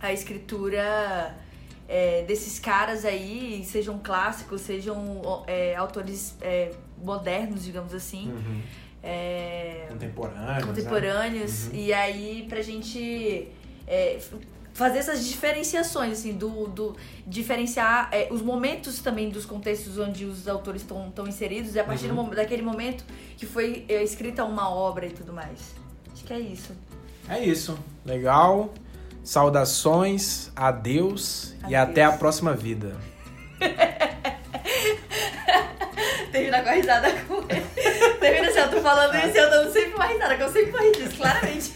a 0.00 0.12
escritura 0.12 1.36
é, 1.86 2.22
desses 2.22 2.58
caras 2.58 3.04
aí, 3.04 3.62
sejam 3.64 3.98
clássicos, 3.98 4.62
sejam 4.62 5.44
é, 5.46 5.76
autores 5.76 6.36
é, 6.40 6.72
modernos, 7.02 7.64
digamos 7.64 7.92
assim. 7.92 8.32
Uhum. 8.32 8.62
contemporâneos. 9.90 10.64
Contemporâneos. 10.64 11.68
Né? 11.68 11.74
Uhum. 11.74 11.84
E 11.84 11.92
aí, 11.92 12.46
pra 12.48 12.62
gente 12.62 13.48
fazer 14.72 14.98
essas 14.98 15.26
diferenciações, 15.26 16.12
assim, 16.12 16.32
do, 16.32 16.66
do 16.66 16.96
diferenciar 17.26 18.08
é, 18.12 18.28
os 18.30 18.42
momentos 18.42 19.00
também 19.00 19.30
dos 19.30 19.44
contextos 19.44 19.98
onde 19.98 20.24
os 20.24 20.48
autores 20.48 20.82
estão 20.82 21.26
inseridos, 21.26 21.74
e 21.74 21.80
a 21.80 21.84
partir 21.84 22.10
uhum. 22.10 22.24
do, 22.24 22.36
daquele 22.36 22.62
momento 22.62 23.04
que 23.36 23.46
foi 23.46 23.84
é, 23.88 24.02
escrita 24.02 24.44
uma 24.44 24.70
obra 24.70 25.06
e 25.06 25.10
tudo 25.10 25.32
mais. 25.32 25.74
Acho 26.12 26.24
que 26.24 26.32
é 26.32 26.40
isso. 26.40 26.72
É 27.28 27.38
isso. 27.38 27.78
Legal. 28.04 28.72
Saudações, 29.22 30.50
adeus, 30.56 31.54
adeus. 31.58 31.70
e 31.70 31.74
até 31.74 32.02
a 32.04 32.12
próxima 32.12 32.54
vida. 32.54 32.96
Termina 36.32 36.62
com 36.62 36.68
a 36.68 36.72
risada 36.72 37.12
com 37.28 37.44
ele. 37.48 37.66
Termina 38.18 38.48
assim, 38.48 38.58
eu 38.60 38.70
tô 38.70 38.80
falando 38.80 39.14
isso 39.16 39.36
e 39.36 39.38
eu 39.38 39.50
dando 39.50 39.72
sempre 39.72 39.94
uma 39.94 40.06
risada, 40.06 40.36
que 40.36 40.42
eu 40.42 40.48
sempre 40.48 40.72
morri 40.72 40.92
disso, 40.92 41.16
claramente. 41.16 41.69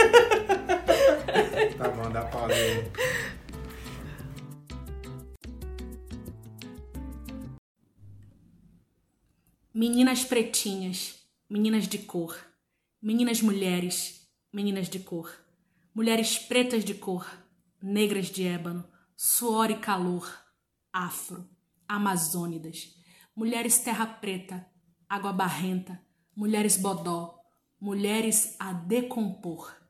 Tá 1.77 1.89
bom, 1.89 2.11
dá 2.11 2.25
pausa 2.25 2.55
aí. 2.55 2.91
Meninas 9.73 10.25
pretinhas, 10.25 11.19
meninas 11.51 11.89
de 11.89 11.99
cor, 11.99 12.37
meninas 13.03 13.43
mulheres, 13.43 14.29
meninas 14.53 14.89
de 14.89 15.01
cor, 15.01 15.33
mulheres 15.93 16.39
pretas 16.39 16.85
de 16.85 16.95
cor, 16.95 17.27
negras 17.83 18.27
de 18.27 18.45
ébano, 18.45 18.89
suor 19.17 19.71
e 19.71 19.77
calor, 19.77 20.33
afro, 20.93 21.49
amazônidas, 21.89 22.95
mulheres 23.35 23.79
terra 23.79 24.07
preta, 24.07 24.65
água 25.09 25.33
barrenta, 25.33 26.01
mulheres 26.37 26.77
bodó, 26.77 27.41
mulheres 27.81 28.55
a 28.61 28.73
decompor. 28.73 29.84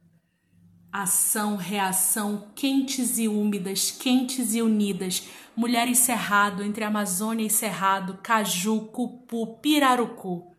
Ação, 0.97 1.57
reação, 1.57 2.53
quentes 2.55 3.19
e 3.19 3.27
úmidas, 3.27 3.91
quentes 3.91 4.55
e 4.55 4.63
unidas, 4.63 5.25
mulheres 5.57 5.99
cerrado, 5.99 6.63
entre 6.63 6.85
Amazônia 6.85 7.45
e 7.45 7.51
Cerrado, 7.51 8.21
Caju, 8.23 8.83
Cupu, 8.93 9.59
Pirarucu. 9.59 10.55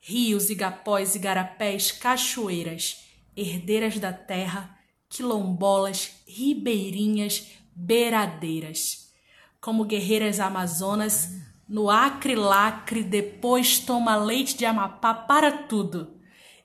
Rios, 0.00 0.50
igapós, 0.50 1.14
igarapés, 1.14 1.92
cachoeiras, 1.92 3.04
herdeiras 3.36 3.96
da 4.00 4.12
terra, 4.12 4.76
quilombolas, 5.08 6.20
ribeirinhas, 6.26 7.52
beiradeiras. 7.72 9.12
Como 9.60 9.84
guerreiras 9.84 10.40
amazonas, 10.40 11.32
no 11.68 11.88
acre 11.88 12.34
lacre, 12.34 13.04
depois 13.04 13.78
toma 13.78 14.16
leite 14.16 14.56
de 14.56 14.66
Amapá 14.66 15.14
para 15.14 15.52
tudo. 15.68 16.18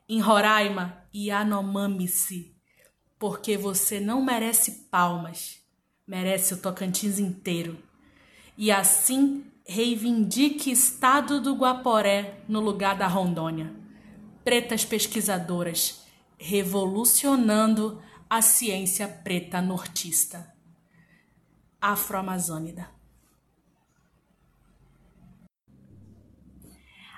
Em 0.10 0.20
Roraima, 0.20 1.06
Yanomami-se, 1.14 2.55
porque 3.18 3.58
você 3.58 4.00
não 4.00 4.22
merece 4.22 4.88
palmas, 4.92 5.60
merece 6.08 6.54
o 6.54 6.58
Tocantins 6.58 7.20
inteiro. 7.20 7.78
E 8.58 8.72
assim 8.72 9.46
reivindique 9.66 10.72
estado 10.72 11.42
do 11.42 11.56
Guaporé 11.56 12.40
no 12.48 12.60
lugar 12.60 12.96
da 12.96 13.08
Rondônia. 13.08 13.74
Pretas 14.44 14.86
pesquisadoras, 14.86 16.04
revolucionando 16.38 18.02
a 18.30 18.42
ciência 18.42 19.08
preta 19.08 19.62
nortista. 19.62 20.54
Afro-Amazônida. 21.82 22.90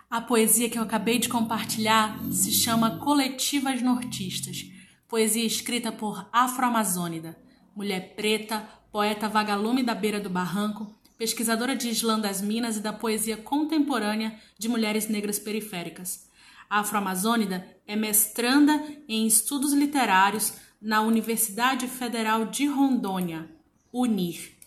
A 0.09 0.21
poesia 0.21 0.69
que 0.69 0.79
eu 0.79 0.83
acabei 0.83 1.19
de 1.19 1.27
compartilhar 1.27 2.17
se 2.31 2.51
chama 2.53 2.97
Coletivas 2.97 3.81
Nortistas, 3.81 4.71
poesia 5.07 5.45
escrita 5.45 5.91
por 5.91 6.27
Afro-Amazônida, 6.33 7.37
mulher 7.75 8.15
preta, 8.15 8.67
poeta 8.91 9.29
vagalume 9.29 9.81
da 9.81 9.95
beira 9.95 10.19
do 10.19 10.29
barranco, 10.29 10.93
pesquisadora 11.17 11.75
de 11.75 11.89
Islã 11.89 12.19
das 12.19 12.41
Minas 12.41 12.77
e 12.77 12.81
da 12.81 12.91
poesia 12.91 13.37
contemporânea 13.37 14.37
de 14.57 14.67
mulheres 14.67 15.07
negras 15.07 15.39
periféricas. 15.39 16.27
Afro-Amazônida 16.69 17.65
é 17.87 17.95
mestranda 17.95 18.83
em 19.07 19.25
estudos 19.25 19.73
literários 19.73 20.53
na 20.81 21.01
Universidade 21.01 21.87
Federal 21.87 22.45
de 22.45 22.67
Rondônia, 22.67 23.49
UNIR, 23.91 24.57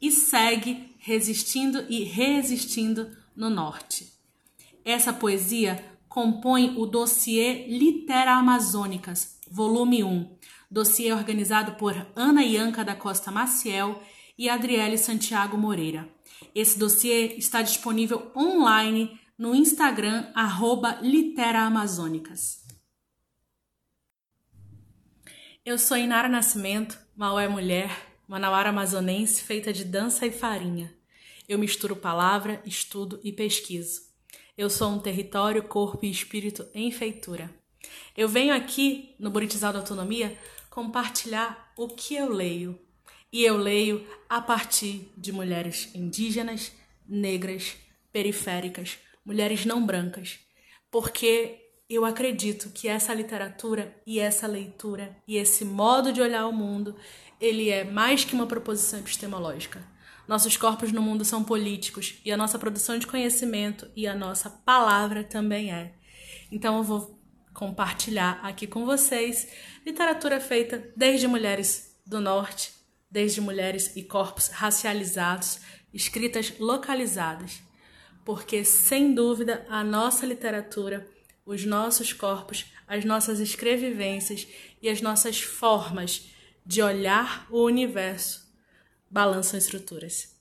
e 0.00 0.10
segue 0.10 0.94
resistindo 0.98 1.84
e 1.88 2.02
resistindo 2.02 3.14
no 3.36 3.50
norte. 3.50 4.12
Essa 4.84 5.12
poesia 5.12 5.84
compõe 6.08 6.74
o 6.76 6.86
dossiê 6.86 7.66
Litera 7.68 8.34
Amazônicas, 8.34 9.33
volume 9.54 10.02
1, 10.02 10.36
dossiê 10.68 11.12
organizado 11.12 11.76
por 11.76 11.94
Ana 12.16 12.42
Ianca 12.42 12.84
da 12.84 12.96
Costa 12.96 13.30
Maciel 13.30 14.02
e 14.36 14.48
Adriele 14.48 14.98
Santiago 14.98 15.56
Moreira. 15.56 16.08
Esse 16.52 16.76
dossiê 16.76 17.36
está 17.36 17.62
disponível 17.62 18.32
online 18.36 19.16
no 19.38 19.54
Instagram, 19.54 20.28
arroba 20.34 20.98
Litera 21.00 21.60
Amazônicas. 21.60 22.64
Eu 25.64 25.78
sou 25.78 25.96
Inara 25.96 26.28
Nascimento, 26.28 26.98
Maué 27.16 27.46
Mulher, 27.46 27.90
manauara 28.26 28.70
amazonense 28.70 29.40
feita 29.40 29.72
de 29.72 29.84
dança 29.84 30.26
e 30.26 30.32
farinha. 30.32 30.92
Eu 31.48 31.60
misturo 31.60 31.94
palavra, 31.94 32.60
estudo 32.66 33.20
e 33.22 33.32
pesquiso. 33.32 34.00
Eu 34.58 34.68
sou 34.68 34.90
um 34.90 34.98
território, 34.98 35.62
corpo 35.62 36.04
e 36.04 36.10
espírito 36.10 36.66
em 36.74 36.90
feitura. 36.90 37.63
Eu 38.16 38.28
venho 38.28 38.54
aqui 38.54 39.14
no 39.18 39.30
Buritizal 39.30 39.72
da 39.72 39.78
Autonomia 39.78 40.38
compartilhar 40.70 41.72
o 41.76 41.88
que 41.88 42.14
eu 42.14 42.28
leio. 42.28 42.78
E 43.32 43.42
eu 43.42 43.56
leio 43.56 44.06
a 44.28 44.40
partir 44.40 45.12
de 45.16 45.32
mulheres 45.32 45.90
indígenas, 45.94 46.72
negras, 47.08 47.76
periféricas, 48.12 48.98
mulheres 49.24 49.64
não 49.64 49.84
brancas, 49.84 50.38
porque 50.90 51.60
eu 51.88 52.04
acredito 52.04 52.70
que 52.70 52.86
essa 52.86 53.12
literatura 53.12 53.94
e 54.06 54.20
essa 54.20 54.46
leitura 54.46 55.16
e 55.26 55.36
esse 55.36 55.64
modo 55.64 56.12
de 56.12 56.20
olhar 56.20 56.46
o 56.46 56.52
mundo, 56.52 56.94
ele 57.40 57.70
é 57.70 57.84
mais 57.84 58.24
que 58.24 58.34
uma 58.34 58.46
proposição 58.46 59.00
epistemológica 59.00 59.94
nossos 60.26 60.56
corpos 60.56 60.90
no 60.90 61.02
mundo 61.02 61.24
são 61.24 61.44
políticos 61.44 62.14
e 62.24 62.32
a 62.32 62.36
nossa 62.36 62.58
produção 62.58 62.98
de 62.98 63.06
conhecimento 63.06 63.88
e 63.94 64.06
a 64.06 64.14
nossa 64.14 64.48
palavra 64.48 65.22
também 65.22 65.72
é. 65.72 65.92
Então 66.50 66.78
eu 66.78 66.82
vou 66.82 67.18
compartilhar 67.54 68.40
aqui 68.42 68.66
com 68.66 68.84
vocês 68.84 69.48
literatura 69.86 70.40
feita 70.40 70.92
desde 70.96 71.28
mulheres 71.28 71.96
do 72.04 72.20
norte, 72.20 72.72
desde 73.10 73.40
mulheres 73.40 73.96
e 73.96 74.02
corpos 74.02 74.48
racializados, 74.48 75.60
escritas 75.92 76.52
localizadas. 76.58 77.62
Porque 78.24 78.64
sem 78.64 79.14
dúvida 79.14 79.64
a 79.68 79.84
nossa 79.84 80.26
literatura, 80.26 81.06
os 81.46 81.64
nossos 81.64 82.12
corpos, 82.12 82.66
as 82.88 83.04
nossas 83.04 83.38
escrevivências 83.38 84.46
e 84.82 84.88
as 84.88 85.00
nossas 85.00 85.40
formas 85.40 86.28
de 86.66 86.82
olhar 86.82 87.46
o 87.50 87.62
universo 87.62 88.44
balançam 89.10 89.58
estruturas. 89.58 90.33